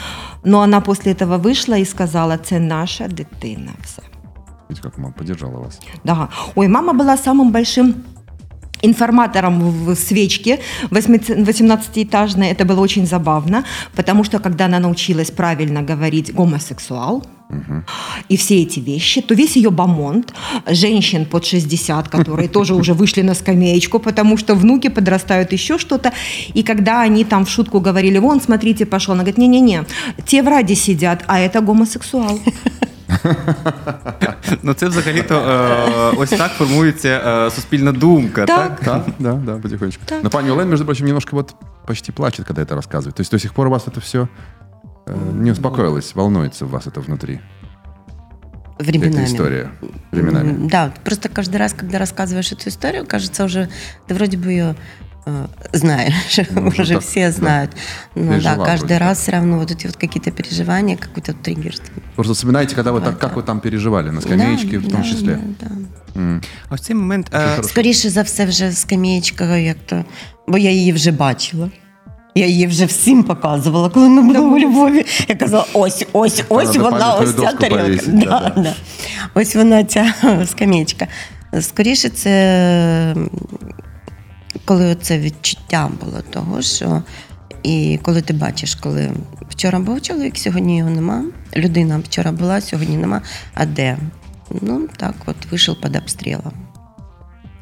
Но 0.45 0.61
она 0.61 0.81
после 0.81 1.13
этого 1.13 1.39
вышла 1.39 1.75
и 1.79 1.85
сказала, 1.85 2.37
це 2.39 2.61
наша 2.61 3.09
дитина. 3.09 3.71
Все. 3.85 4.03
Видите, 4.69 4.83
как 4.83 4.99
мама 4.99 5.15
поддержала 5.19 5.59
вас. 5.61 5.79
Да. 6.05 6.29
Ой, 6.57 6.69
мама 6.69 6.93
была 6.93 7.17
самым 7.17 7.51
большим 7.53 7.95
информатором 8.83 9.71
в 9.71 9.95
свечке 9.95 10.61
18-этажной. 10.91 12.51
Это 12.51 12.65
было 12.65 12.81
очень 12.81 13.07
забавно, 13.07 13.65
потому 13.95 14.25
что 14.25 14.39
когда 14.39 14.67
она 14.67 14.79
научилась 14.79 15.31
правильно 15.31 15.83
говорить 15.83 16.35
гомосексуал, 16.35 17.25
и 18.29 18.37
все 18.37 18.63
эти 18.63 18.81
вещи, 18.81 19.23
то 19.23 19.35
весь 19.35 19.57
ее 19.57 19.71
бомонд, 19.71 20.35
женщин 20.69 21.27
под 21.27 21.47
60, 21.47 22.09
которые 22.09 22.49
тоже 22.49 22.75
уже 22.81 22.93
вышли 22.93 23.23
на 23.23 23.35
скамеечку, 23.35 24.01
потому 24.01 24.37
что 24.37 24.55
внуки 24.55 24.89
подрастают 24.89 25.53
еще 25.53 25.79
что-то, 25.79 26.13
и 26.55 26.63
когда 26.63 27.03
они 27.03 27.25
там 27.25 27.45
в 27.45 27.51
шутку 27.51 27.81
говорили, 27.81 28.19
вон, 28.19 28.41
смотрите, 28.41 28.85
пошел, 28.85 29.15
она 29.15 29.23
говорит, 29.23 29.39
не-не-не, 29.39 29.85
те 30.27 30.43
в 30.43 30.49
раде 30.49 30.75
сидят, 30.75 31.23
а 31.29 31.39
это 31.39 31.61
гомосексуал. 31.61 32.41
Ну 34.64 34.74
це 34.74 34.88
взагалі-то 34.88 35.36
е, 35.36 36.16
ось 36.18 36.30
так 36.30 36.52
формується 36.52 37.08
е, 37.48 37.52
суспільна 37.52 37.92
думка, 37.92 38.46
Так. 38.46 38.80
так? 38.80 39.06
Да, 39.20 39.34
да, 39.34 39.54
да, 39.54 39.58
потихонечку. 39.60 40.04
Так. 40.06 40.24
Но 40.24 40.30
пани 40.30 40.52
Олен, 40.52 40.70
между 40.70 40.86
прочим, 40.86 41.06
немножко 41.06 41.36
вот 41.36 41.56
почти 41.88 42.12
плачет, 42.12 42.46
когда 42.48 42.62
это 42.62 42.76
рассказывает. 42.76 43.14
То 43.14 43.22
есть 43.22 43.32
до 43.32 43.40
сих 43.40 43.54
пор 43.54 43.68
у 43.68 43.70
вас 43.70 43.88
это 43.88 44.00
все 44.02 44.28
не 45.34 45.52
успокоилось, 45.52 46.16
волнуется 46.16 46.66
в 46.66 46.70
вас 46.70 46.88
это 46.88 47.02
внутри. 47.02 47.40
Временами. 48.80 49.12
Эта 49.16 49.26
история. 49.26 49.70
Временами. 50.12 50.50
М, 50.50 50.68
Да, 50.68 50.92
просто 51.04 51.30
каждый 51.30 51.58
раз, 51.58 51.74
когда 51.74 51.98
рассказываешь 52.00 52.52
эту 52.52 52.70
историю, 52.70 53.06
кажется 53.08 53.44
уже, 53.46 53.68
ты 54.08 54.14
вроде 54.16 54.38
бы 54.38 54.50
ее 54.52 54.76
э, 54.76 54.76
знаешь, 55.74 56.40
Ну, 56.52 56.68
уже 56.68 56.82
уже 56.82 56.94
так, 56.94 57.04
все 57.04 57.26
да. 57.28 57.32
знают. 57.32 57.72
Но 58.16 58.24
да, 58.24 58.30
Пережила 58.34 58.66
каждый 58.66 58.80
вроде 58.80 58.98
раз 58.98 59.20
все 59.20 59.32
равно 59.32 59.58
вот 59.60 59.72
эти 59.72 59.88
вот 59.88 59.96
какие-то 59.96 60.32
переживания, 60.32 60.98
какой-то 60.98 61.34
триггер. 61.34 61.74
Просто 62.16 62.34
вспоминайте, 62.34 62.76
когда 62.76 62.92
вы 62.92 63.02
так, 63.02 63.14
Да, 63.14 63.20
как 63.28 63.36
вы 63.38 63.44
там 63.44 63.60
переживали, 63.60 64.10
на 64.12 64.22
скамеечке 64.22 64.80
Да, 64.80 64.88
в 64.88 64.92
том 64.92 65.02
да, 65.02 65.08
числе. 65.08 65.40
да, 65.60 65.68
да. 66.16 66.22
М. 66.22 66.42
А 66.70 66.76
в 66.76 66.80
цей 66.80 66.96
момент 66.96 67.30
е, 67.34 67.40
Хорошо. 67.50 67.64
Скоріше 67.70 68.10
за 68.10 68.22
все, 68.22 68.46
вже 68.46 68.72
скамеєчка, 68.72 69.58
як 69.58 69.78
то, 69.86 70.06
бо 70.48 70.58
я 70.58 70.72
її 70.72 70.94
вже 70.94 71.12
бачила. 71.12 71.70
Я 72.36 72.46
її 72.46 72.68
вже 72.68 72.86
всім 72.86 73.24
показувала, 73.24 73.90
коли 73.90 74.10
ми 74.10 74.22
були 74.22 74.40
у 74.40 74.60
Львові. 74.60 75.06
Я 75.28 75.36
казала, 75.36 75.66
ось, 75.74 76.06
ось, 76.14 76.44
ось 76.50 76.70
Треба 76.70 76.90
вона, 76.90 77.00
пам'ятну 77.00 77.24
ось 77.28 77.36
ця 77.36 77.42
доску 77.42 77.58
тарілка. 77.58 77.84
повісити, 77.84 78.12
Да, 78.12 78.26
да, 78.26 78.52
да. 78.56 78.62
да. 78.62 78.74
Ось 79.34 79.56
вона 79.56 79.84
ця 79.84 80.14
скамеєчка. 80.46 81.08
Скоріше, 81.62 82.10
це 82.10 82.32
м, 83.18 83.30
коли 84.67 84.95
це 84.95 85.19
відчуття 85.19 85.91
було 86.01 86.23
того, 86.31 86.63
що 86.63 87.03
і 87.63 87.99
коли 88.03 88.23
ти 88.23 88.33
бачиш, 88.33 88.75
коли 88.75 89.11
вчора 89.49 89.79
був 89.79 90.03
чоловік, 90.03 90.39
сьогодні 90.39 90.79
його 90.79 90.91
нема. 90.91 91.25
Людина 91.57 91.99
вчора 91.99 92.33
була, 92.33 92.61
сьогодні 92.61 92.97
нема. 92.97 93.23
А 93.55 93.67
де? 93.67 93.99
Ну 94.61 94.89
так, 94.97 95.15
от 95.27 95.37
вийшов 95.51 95.81
під 95.81 95.97
обстрілом. 95.97 96.53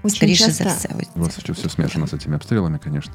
Скоріше 0.09 0.45
часто 0.45 0.64
за 0.64 0.71
все. 0.71 0.88
Ось 1.01 1.09
У 1.17 1.21
вас 1.21 1.38
це. 1.47 1.53
все 1.53 1.69
смешано 1.69 2.07
з 2.07 2.19
цими 2.19 2.37
обстрілами, 2.37 2.79
конечно. 2.85 3.12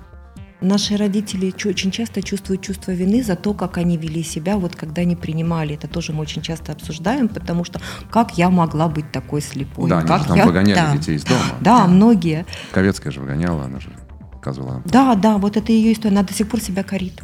Наши 0.61 0.97
родители 0.97 1.53
очень 1.65 1.91
часто 1.91 2.21
чувствуют 2.21 2.61
чувство 2.61 2.91
вины 2.91 3.23
за 3.23 3.35
то, 3.35 3.53
как 3.53 3.77
они 3.77 3.95
вели 3.97 4.23
себя, 4.23 4.57
вот 4.57 4.75
когда 4.75 5.03
они 5.03 5.15
принимали. 5.15 5.75
Это 5.75 5.87
тоже 5.87 6.11
мы 6.11 6.21
очень 6.21 6.41
часто 6.41 6.73
обсуждаем, 6.73 7.29
потому 7.29 7.63
что 7.63 7.79
как 8.11 8.37
я 8.37 8.49
могла 8.49 8.89
быть 8.89 9.09
такой 9.11 9.41
слепой? 9.41 9.89
да, 9.89 9.99
они 9.99 10.07
как 10.07 10.21
же 10.21 10.27
там 10.27 10.37
я... 10.37 10.45
выгоняли 10.45 10.75
Да. 10.75 10.91
детей 10.97 11.15
из 11.15 11.23
дома. 11.23 11.39
Да, 11.61 11.87
многие. 11.87 12.45
Ковецкая 12.71 13.11
же 13.13 13.21
выгоняла, 13.21 13.63
она 13.63 13.79
же 13.79 13.89
рассказывала. 14.33 14.81
Да, 14.85 15.15
да, 15.15 15.37
вот 15.37 15.55
это 15.55 15.71
ее 15.71 15.93
история. 15.93 16.11
Она 16.13 16.23
до 16.23 16.33
сих 16.33 16.49
пор 16.49 16.59
себя 16.59 16.83
корит. 16.83 17.21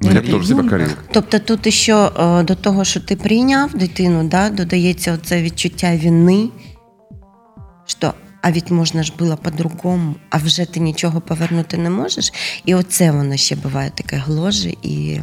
Ну, 0.00 0.10
я 0.10 0.20
б 0.20 0.26
теж 0.26 0.46
себе 0.46 0.68
корил. 0.68 0.88
Тобто 1.12 1.38
тут 1.38 1.72
ще 1.72 2.10
до 2.44 2.54
того, 2.54 2.84
що 2.84 3.00
ти 3.00 3.16
прийняв 3.16 3.74
дитину, 3.74 4.28
да, 4.28 4.50
додається 4.50 5.12
оце 5.14 5.42
відчуття 5.42 5.98
вини, 6.02 6.48
що 7.86 8.14
а 8.41 8.51
ведь 8.51 8.71
можна 8.71 9.03
ж 9.03 9.13
було 9.19 9.37
по-другому, 9.37 10.15
а 10.29 10.37
вже 10.37 10.65
ти 10.65 10.79
нічого 10.79 11.21
повернути 11.21 11.77
не 11.77 11.89
можеш. 11.89 12.33
І 12.65 12.75
оце 12.75 13.11
воно 13.11 13.37
ще 13.37 13.55
буває 13.55 13.89
таке 13.89 14.17
гложе 14.25 14.73
і 14.81 15.19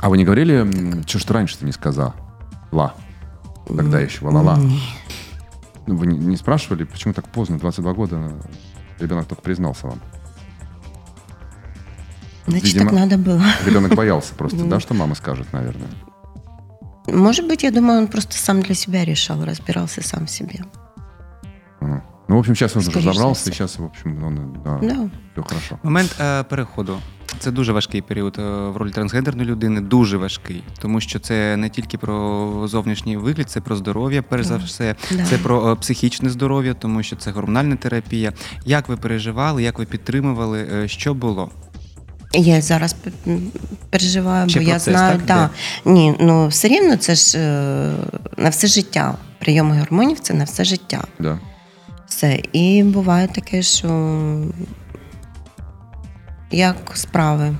А 0.00 0.08
вы 0.08 0.16
не 0.16 0.24
говорили, 0.24 0.60
м, 0.60 1.04
чё 1.04 1.18
ж 1.18 1.26
ты 1.26 1.32
раньше-то 1.32 1.66
не 1.66 1.72
сказал? 1.72 2.12
Ла. 2.72 2.92
Тогда 3.66 4.00
еще 4.00 4.24
валала. 4.24 4.56
Ні. 4.58 4.82
Ну, 5.86 5.96
Вы 5.96 6.06
не, 6.06 6.18
не 6.18 6.36
спрашивали, 6.36 6.84
почему 6.84 7.14
так 7.14 7.26
поздно, 7.28 7.58
22 7.58 7.92
года 7.92 8.30
ребенок 9.00 9.26
только 9.26 9.42
признался 9.42 9.86
вам? 9.86 10.00
Значит, 12.46 12.74
Видимо, 12.74 12.90
так 12.90 13.00
надо 13.00 13.16
было. 13.16 13.42
Ребенок 13.66 13.94
боялся 13.94 14.34
просто, 14.34 14.64
да, 14.64 14.80
что 14.80 14.94
мама 14.94 15.14
скажет, 15.14 15.46
наверное. 15.52 15.88
Может 17.06 17.46
быть, 17.48 17.62
я 17.64 17.70
думаю, 17.70 17.98
он 17.98 18.06
просто 18.06 18.36
сам 18.36 18.62
для 18.62 18.74
себя 18.74 19.04
решал, 19.04 19.44
разбирался 19.44 20.02
сам 20.02 20.24
в 20.24 20.30
себе. 20.30 20.60
Ну, 22.29 22.35
в 22.35 22.39
общем, 22.39 22.55
сейчас 22.55 22.75
он 22.75 22.81
уже 22.87 23.11
всего. 23.11 23.31
и 23.31 23.35
сейчас, 23.35 23.79
в 23.79 23.83
общем, 23.83 24.23
он, 24.23 24.57
да, 24.63 24.79
Да. 24.87 25.09
все 25.33 25.41
хорошо. 25.47 25.79
Момент 25.83 26.15
е, 26.21 26.43
переходу. 26.43 26.97
Це 27.39 27.51
дуже 27.51 27.71
важкий 27.73 28.01
період 28.01 28.35
е, 28.39 28.41
в 28.69 28.77
ролі 28.77 28.91
трансгендерної 28.91 29.49
людини, 29.49 29.81
дуже 29.81 30.17
важкий, 30.17 30.63
тому 30.79 31.01
що 31.01 31.19
це 31.19 31.57
не 31.57 31.69
тільки 31.69 31.97
про 31.97 32.67
зовнішній 32.67 33.17
вигляд, 33.17 33.49
це 33.49 33.61
про 33.61 33.75
здоров'я, 33.75 34.21
перш 34.21 34.45
за 34.45 34.57
все, 34.57 34.95
Да. 35.11 35.25
це 35.25 35.37
про 35.37 35.71
е, 35.71 35.75
психічне 35.75 36.29
здоров'я, 36.29 36.73
тому 36.73 37.03
що 37.03 37.15
це 37.15 37.31
гормональна 37.31 37.75
терапія. 37.75 38.33
Як 38.65 38.89
ви 38.89 38.97
переживали, 38.97 39.63
як 39.63 39.79
ви 39.79 39.85
підтримували, 39.85 40.67
е, 40.73 40.87
що 40.87 41.13
було? 41.13 41.49
Я 42.33 42.61
зараз 42.61 42.95
переживаю, 43.89 44.49
Ще 44.49 44.59
бо 44.59 44.65
я 44.69 44.79
знаю, 44.79 45.17
так, 45.17 45.25
да. 45.85 45.91
ні, 45.91 46.15
ну 46.19 46.47
все 46.47 46.67
рівно 46.67 46.95
це 46.97 47.15
ж 47.15 47.37
е, 47.39 47.91
на 48.37 48.49
все 48.49 48.67
життя. 48.67 49.15
Прийоми 49.39 49.79
гормонів 49.79 50.19
це 50.19 50.33
на 50.33 50.43
все 50.43 50.63
життя. 50.63 51.03
Да. 51.19 51.39
Все. 52.09 52.39
І 52.53 52.83
буває 52.83 53.27
таке, 53.27 53.61
що 53.61 54.41
як 56.51 56.91
справи, 56.93 57.55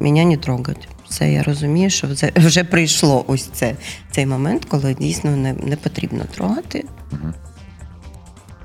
мене 0.00 0.24
не 0.24 0.36
трогають. 0.36 0.88
Все, 1.08 1.32
я 1.32 1.42
розумію, 1.42 1.90
що 1.90 2.06
вже, 2.06 2.32
вже 2.36 2.64
прийшло 2.64 3.24
ось 3.28 3.44
це, 3.44 3.76
цей 4.10 4.26
момент, 4.26 4.64
коли 4.64 4.94
дійсно 4.94 5.30
не, 5.36 5.52
не 5.52 5.76
потрібно 5.76 6.24
трогати. 6.34 6.84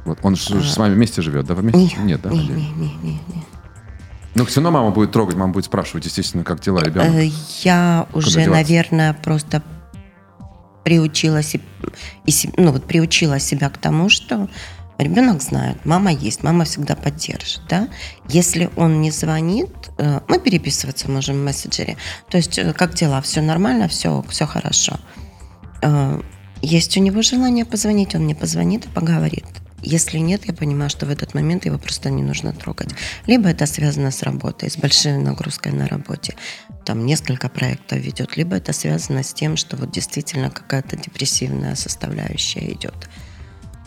Вот 0.06 0.18
он 0.22 0.36
же 0.36 0.58
А. 0.58 0.64
с 0.64 0.78
вами 0.78 0.96
вместе 0.96 1.22
живет, 1.22 1.46
да? 1.46 1.54
Вы 1.54 1.62
вместе? 1.62 1.80
Ні, 1.80 2.12
Нет, 2.12 2.22
да? 2.22 2.30
ні, 2.30 2.38
ні, 2.56 2.74
ні, 2.78 3.20
ні. 3.28 3.42
Ну, 4.36 4.44
все 4.44 4.62
равно 4.62 4.72
мама 4.72 4.92
будет 4.92 5.12
трогать, 5.12 5.36
мама 5.36 5.54
будет 5.54 5.66
спрашивать, 5.66 6.06
естественно, 6.06 6.44
как 6.44 6.60
дела 6.60 6.82
ребенка. 6.84 7.18
Э, 7.18 7.32
Я 7.64 8.06
уже, 8.14 8.40
деваться? 8.40 8.52
наверное, 8.52 9.14
просто 9.14 9.62
приучила, 10.84 11.42
ну, 12.58 12.72
вот 12.72 12.84
приучила 12.88 13.40
себя 13.40 13.70
к 13.70 13.78
тому, 13.78 14.10
что 14.10 14.48
ребенок 14.98 15.42
знает, 15.42 15.86
мама 15.86 16.12
есть, 16.12 16.44
мама 16.44 16.64
всегда 16.66 16.96
поддержит. 16.96 17.62
Да? 17.70 17.88
Если 18.28 18.70
он 18.76 19.02
не 19.02 19.12
звонит, 19.12 19.70
э, 19.98 20.22
мы 20.28 20.40
переписываться 20.40 21.10
можем 21.10 21.36
в 21.38 21.44
мессенджере. 21.44 21.98
То 22.30 22.38
есть, 22.38 22.58
э, 22.58 22.74
как 22.74 22.94
дела, 22.94 23.22
все 23.22 23.42
нормально, 23.42 23.88
все, 23.88 24.24
все 24.30 24.46
хорошо. 24.46 25.00
Э, 25.82 26.22
Есть 26.62 26.98
у 26.98 27.02
него 27.02 27.22
желание 27.22 27.66
позвонить, 27.66 28.16
он 28.16 28.24
мне 28.24 28.34
позвонит 28.34 28.86
и 28.86 28.90
поговорит. 28.90 29.46
Если 29.84 30.18
нет, 30.18 30.46
я 30.48 30.54
понимаю, 30.54 30.90
что 30.90 31.06
в 31.06 31.10
этот 31.12 31.36
момент 31.36 31.66
его 31.66 31.78
просто 31.78 32.10
не 32.10 32.24
нужно 32.24 32.52
трогать. 32.52 32.90
Либо 33.28 33.48
это 33.50 33.68
связано 33.68 34.10
с 34.10 34.24
работой, 34.24 34.72
с 34.72 34.78
большой 34.78 35.18
нагрузкой 35.18 35.72
на 35.72 35.88
работе. 35.88 36.36
Там 36.84 37.06
несколько 37.06 37.48
проектов 37.48 38.00
ведет, 38.00 38.38
либо 38.38 38.56
это 38.56 38.74
связано 38.74 39.22
с 39.22 39.34
тем, 39.34 39.56
что 39.56 39.78
вот 39.78 39.92
действительно 39.92 40.50
какая-то 40.50 40.98
депрессивная 40.98 41.76
составляющая 41.76 42.72
идет. 42.72 43.08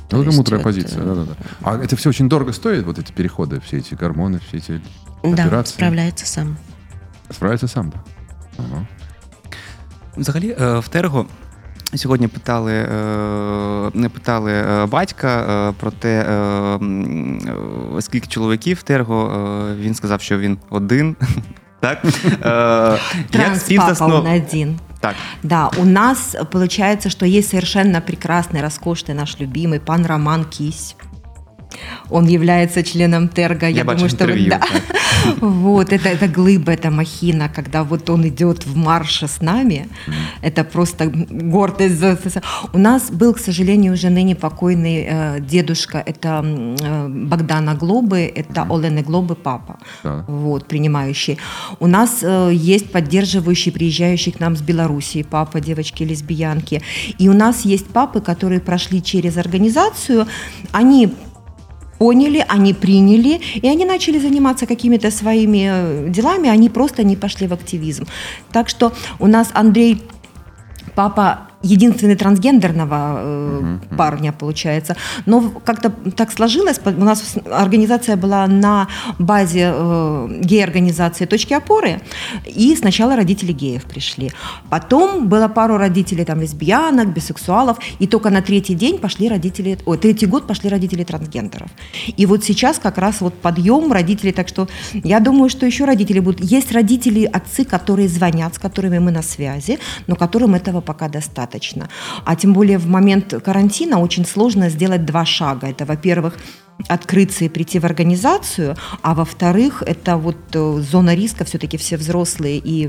То 0.10 0.18
Ну, 0.18 0.22
это 0.24 0.28
есть 0.30 0.38
мудрая 0.38 0.60
вот, 0.60 0.64
позиция, 0.64 1.02
э, 1.02 1.06
да-да-да. 1.06 1.34
А 1.64 1.78
это 1.78 1.96
все 1.96 2.10
очень 2.10 2.30
дорого 2.30 2.54
стоит, 2.54 2.86
вот 2.86 3.00
эти 3.00 3.12
переходы, 3.12 3.60
все 3.60 3.78
эти 3.78 3.96
гормоны, 3.96 4.40
все 4.48 4.58
эти 4.58 4.82
Да, 5.24 5.44
операции? 5.46 5.74
справляется 5.74 6.26
сам. 6.26 6.58
Справится 7.32 7.68
сам, 7.68 7.90
да? 7.90 7.98
Ага. 8.60 8.88
Взагалі, 10.18 10.56
е, 10.62 10.80
в 10.80 10.88
Терго 10.88 11.26
сьогодні 11.96 12.28
питали, 12.28 12.74
е, 12.74 13.92
не 13.94 14.10
питали 14.10 14.52
е, 14.54 14.86
батька 14.86 15.28
е, 15.70 15.74
про 15.80 15.92
те, 15.92 16.26
е, 16.30 16.34
м, 16.76 17.40
е, 17.98 18.02
скільки 18.02 18.28
чоловіків 18.28 18.78
в 18.78 18.84
Терго. 18.84 19.32
Е, 19.72 19.76
Він 19.76 19.96
сказав, 19.96 20.22
що 20.22 20.38
він 20.38 20.58
один. 20.70 21.16
Так? 21.80 22.06
Е, 22.06 22.10
Як 23.18 23.30
Транс 23.32 23.64
папа 23.78 24.06
он 24.06 24.28
один. 24.28 24.80
Так. 25.01 25.17
Да, 25.43 25.71
у 25.79 25.85
нас 25.85 26.37
получается, 26.51 27.09
что 27.09 27.25
есть 27.25 27.51
совершенно 27.51 28.01
прекрасный, 28.01 28.61
роскошный 28.61 29.15
наш 29.15 29.39
любимый 29.39 29.81
пан 29.81 30.05
Роман 30.05 30.45
Кись. 30.45 30.95
Он 32.11 32.27
является 32.29 32.83
членом 32.83 33.29
Терга. 33.29 33.69
Я, 33.69 33.85
бачу 33.85 33.99
думаю, 33.99 34.11
что 34.11 34.25
вы- 34.27 34.31
інтерв'ю. 34.33 34.51
да. 34.51 34.61
Вот, 35.41 35.93
это, 35.93 36.09
это 36.09 36.29
глыба, 36.29 36.73
это 36.73 36.91
махина, 36.91 37.49
когда 37.49 37.83
вот 37.85 38.09
он 38.11 38.27
идет 38.27 38.67
в 38.67 38.77
марше 38.77 39.27
с 39.29 39.43
нами, 39.43 39.87
это 40.43 40.65
просто 40.65 41.07
гордость. 41.07 42.03
У 42.73 42.79
нас 42.79 43.11
был, 43.11 43.35
к 43.35 43.39
сожалению, 43.39 43.93
уже 43.93 44.09
ныне 44.11 44.35
покойный 44.35 45.07
э, 45.09 45.41
дедушка, 45.41 46.03
это 46.07 46.43
э, 46.81 47.09
Богдана 47.09 47.75
Глобы, 47.75 48.33
это 48.35 48.67
Олены 48.71 49.03
Глобы 49.03 49.35
папа, 49.35 49.79
Да. 50.03 50.25
вот, 50.29 50.67
принимающий. 50.67 51.39
У 51.81 51.87
нас 51.87 52.21
э, 52.23 52.51
есть 52.55 52.91
поддерживающий, 52.93 53.73
приезжающий 53.73 54.33
к 54.33 54.41
нам 54.41 54.57
с 54.57 54.63
Белоруссии 54.63 55.23
папа, 55.23 55.61
девочки 55.61 56.03
лесбиянки. 56.05 56.83
И 57.19 57.29
у 57.29 57.35
нас 57.35 57.67
есть 57.67 57.87
папы, 57.89 58.21
которые 58.21 58.61
прошли 58.61 59.03
через 59.03 59.37
организацию, 59.37 60.27
они 60.73 61.13
поняли, 62.01 62.43
они 62.49 62.73
приняли, 62.73 63.41
и 63.63 63.69
они 63.69 63.85
начали 63.85 64.19
заниматься 64.19 64.67
какими-то 64.67 65.11
своими 65.11 65.69
э, 65.71 66.09
делами, 66.09 66.49
они 66.49 66.71
просто 66.71 67.05
не 67.05 67.17
пошли 67.17 67.47
в 67.47 67.53
активизм. 67.53 68.07
Так 68.53 68.71
что 68.71 68.93
у 69.19 69.27
нас 69.27 69.51
Андрей 69.53 70.03
папа 70.95 71.50
единственный 71.63 72.17
трансгендерного 72.17 73.15
э, 73.17 73.79
парня 73.97 74.33
получается. 74.33 74.97
Но 75.27 75.51
как-то 75.65 75.91
так 76.17 76.33
сложилось, 76.33 76.81
у 76.85 76.91
нас 76.91 77.35
организация 77.51 78.17
была 78.17 78.47
на 78.47 78.89
базе 79.19 79.73
э, 79.75 80.41
гей-организации 80.41 81.27
«Точки 81.27 81.53
опоры», 81.53 82.01
и 82.47 82.75
сначала 82.77 83.17
родители 83.17 83.53
геев 83.53 83.85
пришли. 83.85 84.31
Потом 84.71 85.29
было 85.29 85.49
пару 85.49 85.77
родителей 85.77 86.25
там 86.25 86.41
лесбиянок, 86.41 87.13
бисексуалов, 87.13 87.79
и 87.99 88.07
только 88.07 88.31
на 88.31 88.41
третий 88.41 88.75
день 88.75 88.99
пошли 88.99 89.29
родители, 89.29 89.79
ой, 89.85 89.99
третий 89.99 90.27
год 90.27 90.47
пошли 90.47 90.71
родители 90.71 91.05
трансгендеров. 91.05 91.69
И 92.17 92.27
вот 92.27 92.45
сейчас 92.45 92.79
как 92.79 92.97
раз 92.99 93.21
вот 93.21 93.35
подъем 93.35 93.93
родителей, 93.93 94.33
так 94.33 94.49
что 94.49 94.69
я 94.93 95.21
думаю, 95.21 95.51
что 95.51 95.67
еще 95.67 95.85
родители 95.85 96.21
будут. 96.21 96.41
Есть 96.41 96.73
родители, 96.73 97.25
отцы, 97.25 97.65
которые 97.65 98.09
звонят, 98.09 98.55
с 98.55 98.59
которыми 98.59 98.99
мы 98.99 99.11
на 99.11 99.23
связи, 99.23 99.79
но 100.07 100.17
которым 100.17 100.55
этого 100.55 100.81
пока 100.81 101.09
достаточно. 101.09 101.50
А 102.25 102.37
тем 102.37 102.53
более 102.53 102.79
в 102.79 102.87
момент 102.87 103.35
карантина 103.45 104.01
очень 104.01 104.25
сложно 104.25 104.69
сделать 104.69 105.05
два 105.05 105.25
шага. 105.25 105.69
Это, 105.69 105.85
во-первых, 105.85 106.37
открыться 106.89 107.45
и 107.45 107.49
прийти 107.49 107.79
в 107.79 107.85
организацию, 107.85 108.77
а 109.03 109.15
во-вторых, 109.15 109.83
это 109.85 110.17
вот 110.17 110.37
э, 110.55 110.81
зона 110.81 111.15
риска, 111.15 111.45
все-таки 111.45 111.77
все 111.77 111.97
взрослые 111.97 112.59
и 112.59 112.89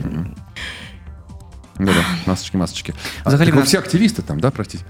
Да-да, 1.78 2.06
масочки, 2.26 2.56
масочки. 2.56 2.94
А, 3.24 3.32
так 3.32 3.54
вы 3.54 3.64
все 3.64 3.80
активисты 3.80 4.22
там, 4.22 4.40
да, 4.40 4.52
простите? 4.52 4.86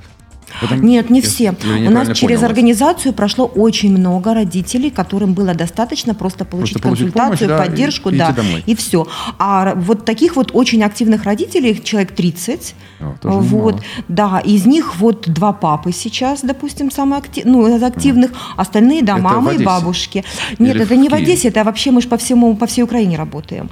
Это- 0.61 0.75
Нет, 0.75 1.09
не 1.09 1.21
все. 1.21 1.53
У 1.63 1.89
нас 1.91 2.07
через 2.17 2.39
понял 2.39 2.45
организацию 2.51 3.13
прошло 3.13 3.45
очень 3.45 3.91
много 3.97 4.33
родителей, 4.33 4.89
которым 4.89 5.33
было 5.33 5.53
достаточно 5.53 6.13
просто 6.13 6.45
получить 6.45 6.81
получить 6.81 7.13
консультацию, 7.13 7.49
помощь, 7.49 7.57
да, 7.65 7.69
поддержку, 7.69 8.09
и- 8.09 8.15
и 8.15 8.17
да, 8.17 8.31
домой. 8.31 8.63
и 8.65 8.75
все. 8.75 9.07
А 9.39 9.73
вот 9.75 10.05
таких 10.05 10.35
вот 10.35 10.51
очень 10.53 10.83
активных 10.83 11.23
родителей, 11.23 11.81
человек 11.83 12.11
30, 12.11 12.75
О, 12.99 13.13
вот, 13.23 13.75
немало. 13.75 13.83
да, 14.07 14.39
из 14.39 14.65
них 14.65 14.95
вот 14.97 15.29
два 15.29 15.53
папы 15.53 15.91
сейчас, 15.91 16.41
допустим, 16.41 16.91
самые 16.91 17.19
актив... 17.19 17.45
ну, 17.45 17.67
из 17.75 17.83
активных, 17.83 18.31
остальные, 18.57 19.03
да, 19.03 19.13
Это 19.13 19.21
мамы 19.23 19.55
и 19.55 19.63
бабушки. 19.63 20.23
Нет, 20.59 20.75
Или 20.75 20.83
это 20.83 20.93
в 20.93 20.97
не 20.97 21.09
в? 21.09 21.13
Одессе, 21.13 21.47
это 21.49 21.63
вообще 21.63 21.91
мы 21.91 22.01
же 22.01 22.07
по 22.07 22.17
всему, 22.17 22.55
по 22.55 22.65
всей 22.65 22.83
Украине 22.83 23.17
работаем. 23.17 23.69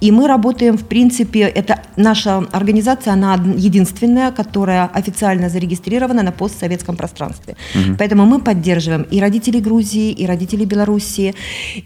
И 0.00 0.12
мы 0.12 0.26
работаем, 0.28 0.76
в 0.76 0.84
принципе, 0.84 1.40
это 1.40 1.82
наша 1.96 2.38
организация, 2.52 3.12
она 3.14 3.34
единственная, 3.56 4.30
которая 4.32 4.86
официально 4.86 5.48
зарегистрирована 5.48 6.19
на 6.19 6.31
постсоветском 6.31 6.95
пространстве. 6.95 7.55
Поэтому 7.97 8.25
мы 8.25 8.39
поддерживаем 8.41 9.05
и 9.13 9.19
родителей 9.21 9.61
Грузии, 9.61 10.11
и 10.11 10.25
родителей 10.27 10.65
Белоруссии, 10.65 11.33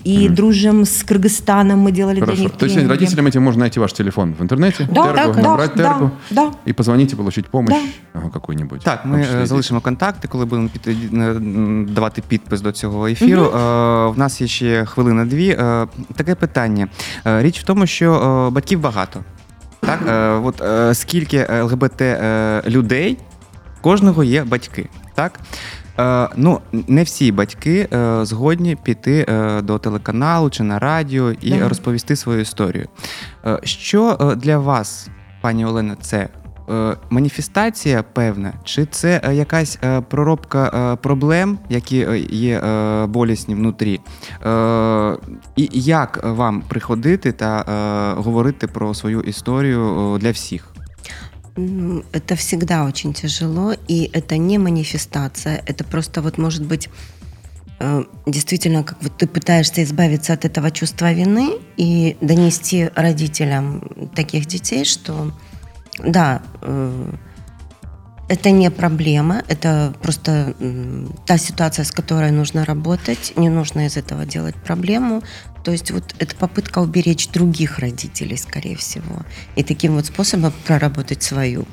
и 0.08 0.30
дружим 0.30 0.82
с 0.86 1.04
Кыргызстаном, 1.04 1.76
мы 1.76 1.92
делали 1.92 2.16
для 2.16 2.26
Хорошо. 2.26 2.42
них 2.44 2.52
То 2.52 2.66
есть 2.66 2.76
тренинги. 2.76 2.92
родителям 2.92 3.28
этим 3.28 3.42
можно 3.44 3.60
найти 3.60 3.80
ваш 3.80 3.94
телефон 3.94 4.34
в 4.40 4.42
интернете, 4.42 4.88
Да, 4.92 5.04
Терго, 5.04 5.16
так, 5.16 5.36
да, 5.36 5.42
набрать 5.42 5.72
да, 5.76 5.84
Терго 5.84 6.12
да. 6.32 6.52
и 6.68 6.74
позвонить 6.74 7.14
и 7.14 7.16
получить 7.16 7.48
помощь 7.48 7.76
Да. 8.14 8.20
ага, 8.20 8.30
какую-нибудь. 8.30 8.82
Так, 8.84 9.06
в 9.06 9.08
ми 9.08 9.14
том 9.16 9.24
числе 9.26 9.40
е, 9.40 9.44
и 9.44 9.46
залишимо 9.46 9.82
контакти, 9.82 10.28
коли 10.28 10.46
будемо 10.46 10.70
піти, 10.70 10.96
е, 11.14 11.16
м, 11.18 11.88
давати 11.96 12.22
підпис 12.28 12.62
до 12.62 12.72
цього 12.72 13.08
ефіру. 13.08 13.42
Е, 13.44 13.50
В 14.10 14.14
нас 14.18 14.42
є 14.42 14.48
ще 14.48 14.86
хвилина-дві. 14.86 15.50
Е, 15.50 15.88
Таке 16.16 16.36
питання. 16.36 16.88
Е, 17.28 17.42
Річ 17.44 17.60
в 17.60 17.64
тому, 17.64 17.86
що 17.86 18.14
е, 18.14 18.54
батьків 18.54 18.80
багато. 18.80 19.20
Так, 19.82 20.00
Е, 20.08 20.30
от 20.30 20.62
е, 20.62 20.94
скільки 20.94 21.48
ЛГБТ 21.64 22.02
е, 22.02 22.62
людей, 22.68 23.18
кожного 23.85 24.25
є 24.25 24.45
батьки. 24.45 24.89
Так? 25.15 25.41
Е, 25.99 26.29
Ну, 26.37 26.61
не 26.89 27.03
всі 27.03 27.33
батьки 27.33 27.89
е, 27.93 28.25
згодні 28.25 28.77
піти 28.83 29.27
е, 29.29 29.63
до 29.63 29.79
телеканалу 29.79 30.51
чи 30.51 30.63
на 30.63 30.79
радіо 30.79 31.33
і 31.41 31.51
Да. 31.51 31.69
розповісти 31.69 32.17
свою 32.17 32.41
історію. 32.41 32.87
Е, 33.47 33.59
Що 33.65 34.19
е, 34.21 34.35
для 34.37 34.59
вас, 34.59 35.09
пані 35.43 35.67
Олена, 35.67 35.97
це 36.01 36.29
е, 36.71 36.97
маніфестація 37.11 38.03
певна, 38.03 38.53
чи 38.65 38.87
це 38.87 39.21
е, 39.25 39.35
якась 39.35 39.79
проробка 40.09 40.97
проблем, 41.03 41.59
які 41.69 41.97
є 42.31 42.61
болісні 43.09 43.55
внутрі? 43.55 44.01
І 45.57 45.69
як 45.73 46.21
вам 46.25 46.63
приходити 46.69 47.33
та 47.33 47.65
говорити 48.19 48.67
про 48.67 48.95
свою 48.95 49.21
історію 49.21 50.19
для 50.21 50.31
всіх? 50.31 50.74
Ну, 51.57 52.05
Это 52.13 52.35
всегда 52.35 52.85
очень 52.85 53.13
тяжело, 53.13 53.75
и 53.87 54.11
это 54.13 54.37
не 54.37 54.59
манифестация, 54.59 55.63
это 55.67 55.85
просто 55.85 56.21
вот 56.21 56.37
может 56.37 56.67
быть 56.67 56.89
э, 57.79 58.05
действительно, 58.27 58.83
как 58.83 59.01
вот 59.03 59.17
ты 59.17 59.29
пытаешься 59.29 59.85
избавиться 59.85 60.33
от 60.33 60.45
этого 60.45 60.71
чувства 60.73 61.13
вины 61.13 61.59
и 61.77 62.17
донести 62.21 62.91
родителям 62.97 64.11
таких 64.17 64.47
детей, 64.47 64.85
что 64.85 65.33
да, 65.99 66.43
э, 66.63 67.13
это 68.29 68.51
не 68.51 68.71
проблема, 68.71 69.43
это 69.49 69.95
просто 70.03 70.55
та 71.27 71.39
ситуация, 71.39 71.85
с 71.85 71.93
которой 71.93 72.33
нужно 72.33 72.65
работать, 72.65 73.33
не 73.37 73.49
нужно 73.49 73.87
из 73.87 73.97
этого 73.97 74.25
делать 74.25 74.57
проблему. 74.57 75.23
То 75.65 75.73
есть 75.73 75.91
вот 75.91 76.15
это 76.19 76.37
попытка 76.37 76.81
уберечь 76.81 77.29
других 77.29 77.79
родителей, 77.79 78.37
скорее 78.37 78.77
всего, 78.77 79.25
и 79.57 79.65
таким 79.65 79.95
вот 79.95 80.07
способом 80.07 80.53
проработать 80.67 81.23
свою 81.23 81.67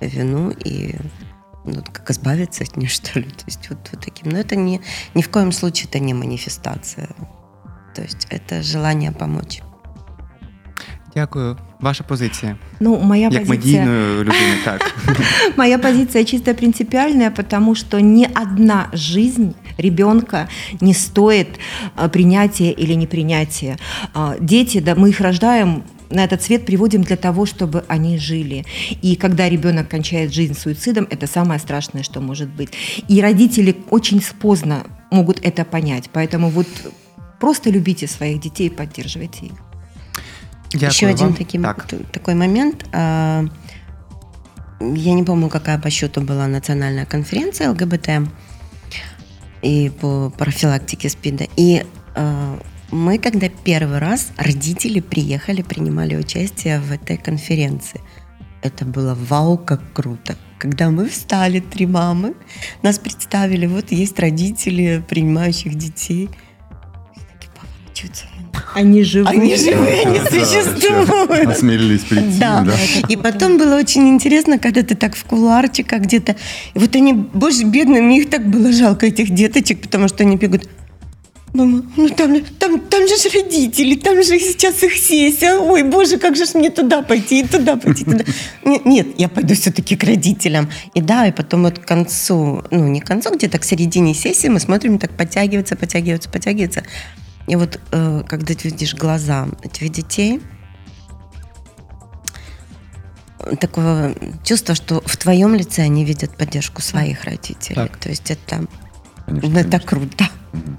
вину 0.00 0.50
и 0.50 0.96
ну, 1.64 1.82
как 1.92 2.10
избавиться 2.10 2.64
от 2.64 2.76
нее, 2.76 2.88
что 2.90 3.18
ли. 3.18 3.30
То 3.30 3.44
есть 3.46 3.68
вот, 3.70 3.78
вот 3.90 4.04
таким. 4.04 4.30
Но 4.30 4.38
это 4.38 4.54
не, 4.54 4.80
ни 5.14 5.22
в 5.22 5.30
коем 5.30 5.50
случае 5.52 5.88
это 5.88 5.98
не 5.98 6.12
манифестация. 6.12 7.08
То 7.94 8.02
есть 8.02 8.26
это 8.30 8.62
желание 8.62 9.12
помочь. 9.12 9.62
Дякую. 11.15 11.57
Ваша 11.79 12.03
позиція. 12.03 12.55
Ну, 12.79 12.99
моя 12.99 13.29
Як 13.31 13.45
позиция... 13.45 13.81
медійної 13.81 14.19
людини, 14.19 14.55
так. 14.65 14.95
Моя 15.57 15.77
позиция 15.77 16.25
чисто 16.25 16.53
принципиальная, 16.53 17.31
потому 17.31 17.75
что 17.75 17.99
ни 17.99 18.27
одна 18.41 18.89
жизнь 18.93 19.53
ребенка 19.77 20.47
не 20.81 20.93
стоит 20.93 21.47
а, 21.95 22.07
принятия 22.09 22.71
или 22.71 22.95
непринятия. 22.95 23.77
А, 24.13 24.35
Дети, 24.39 24.79
да, 24.79 24.95
мы 24.95 25.09
их 25.09 25.21
рождаем 25.21 25.83
на 26.09 26.23
этот 26.23 26.41
свет 26.41 26.65
приводим 26.65 27.01
для 27.01 27.15
того, 27.15 27.45
чтобы 27.45 27.83
они 27.87 28.17
жили. 28.17 28.65
И 29.01 29.15
когда 29.15 29.49
ребенок 29.49 29.89
кончает 29.89 30.33
жизнь 30.33 30.53
суицидом, 30.53 31.07
это 31.09 31.27
самое 31.27 31.59
страшное, 31.59 32.03
что 32.03 32.21
может 32.21 32.49
быть. 32.49 32.69
И 33.07 33.21
родители 33.21 33.75
очень 33.89 34.21
поздно 34.41 34.83
могут 35.11 35.39
это 35.45 35.65
понять. 35.65 36.09
Поэтому 36.13 36.49
вот 36.49 36.67
просто 37.39 37.69
любите 37.69 38.07
своих 38.07 38.39
детей 38.39 38.67
и 38.67 38.69
поддерживайте 38.69 39.47
их. 39.47 39.51
Дякую 40.72 40.90
Еще 40.90 41.06
один 41.08 41.26
вам. 41.28 41.34
таким- 41.36 41.62
Так. 41.62 41.86
такой 42.12 42.34
момент. 42.34 42.84
а, 42.92 43.44
Я 44.80 45.12
не 45.14 45.22
помню, 45.22 45.48
какая 45.48 45.78
по 45.78 45.90
счету 45.90 46.22
была 46.22 46.48
национальная 46.48 47.06
конференция 47.06 47.70
ЛГБТ 47.70 48.28
и 49.62 49.90
по 50.00 50.30
профилактике 50.36 51.08
СПИДа. 51.08 51.46
И 51.56 51.84
а, 52.16 52.58
мы, 52.90 53.18
когда 53.18 53.48
первый 53.48 53.98
раз 53.98 54.32
родители 54.36 55.00
приехали, 55.00 55.62
принимали 55.62 56.16
участие 56.16 56.80
в 56.80 56.90
этой 56.90 57.16
конференции, 57.16 58.00
это 58.62 58.84
было 58.84 59.14
вау, 59.14 59.56
как 59.56 59.80
круто. 59.92 60.36
Когда 60.58 60.90
мы 60.90 61.08
встали, 61.08 61.60
три 61.60 61.86
мамы, 61.86 62.34
нас 62.82 62.98
представили, 62.98 63.66
вот 63.66 63.92
есть 63.92 64.18
родители, 64.18 65.02
принимающих 65.08 65.74
детей. 65.76 66.28
Все 67.14 67.24
такие 67.32 67.50
поворачиваются. 67.54 68.24
Они 68.74 69.02
живы. 69.02 69.28
Они 69.28 69.56
живые, 69.56 70.02
они 70.06 70.18
Да, 70.18 70.24
вообще 70.24 70.44
существуют. 70.44 71.48
Осмелились 71.48 72.02
прийти, 72.02 72.38
Да. 72.38 72.60
да. 72.62 72.72
И 73.08 73.16
потом 73.16 73.58
было 73.58 73.76
очень 73.76 74.08
интересно, 74.08 74.58
когда 74.58 74.82
ты 74.82 74.94
так 74.94 75.14
в 75.14 75.24
кулуарчиках 75.24 76.02
где-то. 76.02 76.36
И 76.74 76.78
вот 76.78 76.94
они, 76.96 77.12
боже, 77.12 77.64
бедные, 77.64 78.02
мне 78.02 78.20
их 78.20 78.30
так 78.30 78.48
было 78.48 78.72
жалко, 78.72 79.06
этих 79.06 79.30
деточек, 79.30 79.80
потому 79.82 80.08
что 80.08 80.24
они 80.24 80.36
бегают. 80.36 80.68
Мама, 81.54 81.82
ну 81.98 82.08
там, 82.08 82.40
там, 82.58 82.80
там 82.80 83.06
же 83.06 83.14
ж 83.18 83.34
родители, 83.34 83.94
там 83.96 84.22
же 84.22 84.38
сейчас 84.38 84.82
их 84.82 84.94
сессия. 84.96 85.54
Ой, 85.56 85.82
боже, 85.82 86.16
как 86.16 86.34
же 86.34 86.46
ж 86.46 86.54
мне 86.54 86.70
туда 86.70 87.02
пойти, 87.02 87.40
и 87.40 87.46
туда 87.46 87.76
пойти, 87.76 88.04
туда. 88.04 88.24
Нет, 88.64 88.86
нет, 88.86 89.06
я 89.18 89.28
пойду 89.28 89.54
все-таки 89.54 89.94
к 89.96 90.04
родителям. 90.04 90.70
И 90.94 91.02
да, 91.02 91.26
и 91.26 91.32
потом 91.32 91.64
вот 91.64 91.78
к 91.78 91.84
концу, 91.84 92.64
ну 92.70 92.88
не 92.88 93.00
к 93.00 93.06
концу, 93.06 93.34
где-то 93.34 93.58
к 93.58 93.64
середине 93.64 94.14
сессии 94.14 94.48
мы 94.48 94.60
смотрим, 94.60 94.98
так 94.98 95.10
подтягивается, 95.10 95.76
подтягивается, 95.76 96.30
подтягивается. 96.30 96.84
И 97.46 97.56
вот 97.56 97.80
э, 97.90 98.22
когда 98.28 98.54
ты 98.54 98.68
видишь 98.68 98.94
глаза 98.94 99.48
этих 99.62 99.90
детей, 99.90 100.40
такого 103.60 104.14
чувства, 104.44 104.74
что 104.74 105.02
в 105.04 105.16
твоем 105.16 105.54
лице 105.54 105.82
они 105.82 106.04
видят 106.04 106.36
поддержку 106.36 106.80
своих 106.80 107.24
родителей. 107.24 107.74
Так. 107.74 107.96
То 107.96 108.08
есть 108.08 108.30
это, 108.30 108.66
Конечно, 109.26 109.48
ну, 109.48 109.58
это 109.58 109.70
конечно. 109.70 109.88
круто. 109.88 110.24
Мгм. 110.52 110.78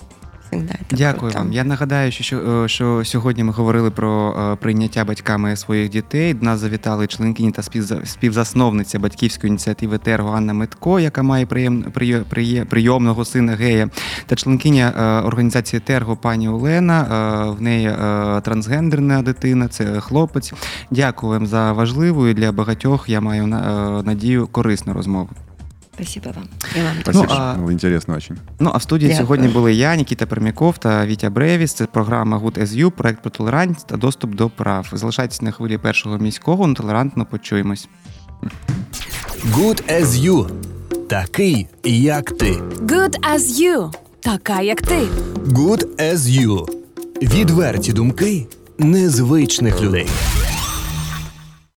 Это 0.57 0.95
Дякую 0.97 1.19
круто. 1.31 1.37
вам. 1.37 1.53
Я 1.53 1.63
нагадаю, 1.63 2.11
що, 2.11 2.23
що, 2.23 2.67
що 2.67 3.05
сьогодні 3.05 3.43
ми 3.43 3.51
говорили 3.53 3.91
про 3.91 4.35
е, 4.53 4.55
прийняття 4.55 5.05
батьками 5.05 5.55
своїх 5.55 5.89
дітей. 5.89 6.33
До 6.33 6.45
нас 6.45 6.59
завітали 6.59 7.07
членкині 7.07 7.51
та 7.51 7.61
співза- 7.61 8.05
співзасновниця 8.05 8.99
батьківської 8.99 9.49
ініціативи 9.49 9.97
Терго 9.97 10.33
Анна 10.33 10.53
Митко, 10.53 10.99
яка 10.99 11.23
має 11.23 11.45
приєм, 11.45 11.83
приє- 11.93 12.23
приє- 12.29 12.65
прийомного 12.65 13.25
сина 13.25 13.53
гея, 13.55 13.89
та 14.25 14.35
членкиня 14.35 14.93
е, 14.99 15.27
організації 15.27 15.79
Терго 15.79 16.15
пані 16.15 16.49
Олена. 16.49 17.01
Е, 17.01 17.51
в 17.51 17.61
неї 17.61 17.87
е, 17.87 18.41
трансгендерна 18.41 19.21
дитина, 19.21 19.67
це 19.67 19.99
хлопець. 19.99 20.53
Дякую 20.91 21.31
вам 21.33 21.47
за 21.47 21.71
важливу 21.71 22.27
і 22.27 22.33
для 22.33 22.51
багатьох. 22.51 23.09
Я 23.09 23.21
маю 23.21 23.47
на- 23.47 23.99
е, 23.99 24.03
надію 24.03 24.47
корисну 24.47 24.93
розмову. 24.93 25.29
Спасибо 25.95 26.31
вам. 26.35 26.47
И 26.77 26.81
вам 26.83 26.95
Спасибо, 27.01 27.25
Ну, 27.29 27.35
а- 27.37 27.55
было 27.55 27.71
интересно 27.71 28.15
очень. 28.15 28.37
Ну 28.59 28.71
а 28.73 28.77
в 28.77 28.81
студії 28.83 29.09
Дякую. 29.09 29.23
сьогодні 29.25 29.47
були 29.47 29.73
я, 29.73 29.95
Нікіта 29.95 30.25
Пермяков 30.25 30.77
та 30.77 31.05
Вітя 31.05 31.29
Бревіс. 31.29 31.73
Це 31.73 31.85
програма 31.85 32.37
Good 32.37 32.59
as 32.63 32.67
You, 32.67 32.89
проект 32.91 33.21
про 33.21 33.31
толерантність 33.31 33.87
та 33.87 33.97
доступ 33.97 34.35
до 34.35 34.49
прав. 34.49 34.87
Залишайтесь 34.93 35.41
на 35.41 35.51
хвилі 35.51 35.77
першого 35.77 36.17
міського, 36.17 36.67
ну 36.67 36.73
толерантно 36.73 37.25
почуємось. 37.25 37.87
Good 39.51 40.01
as 40.01 40.05
you. 40.05 40.49
Такий, 41.07 41.67
як 41.83 42.31
ти. 42.31 42.51
Good 42.81 43.15
as 43.35 43.39
you. 43.39 43.93
Така, 44.19 44.61
як 44.61 44.81
ти. 44.81 44.99
Good 45.47 45.85
as 46.13 46.17
you. 46.17 46.65
Відверті 47.21 47.93
думки 47.93 48.47
незвичних 48.77 49.81
людей. 49.81 50.07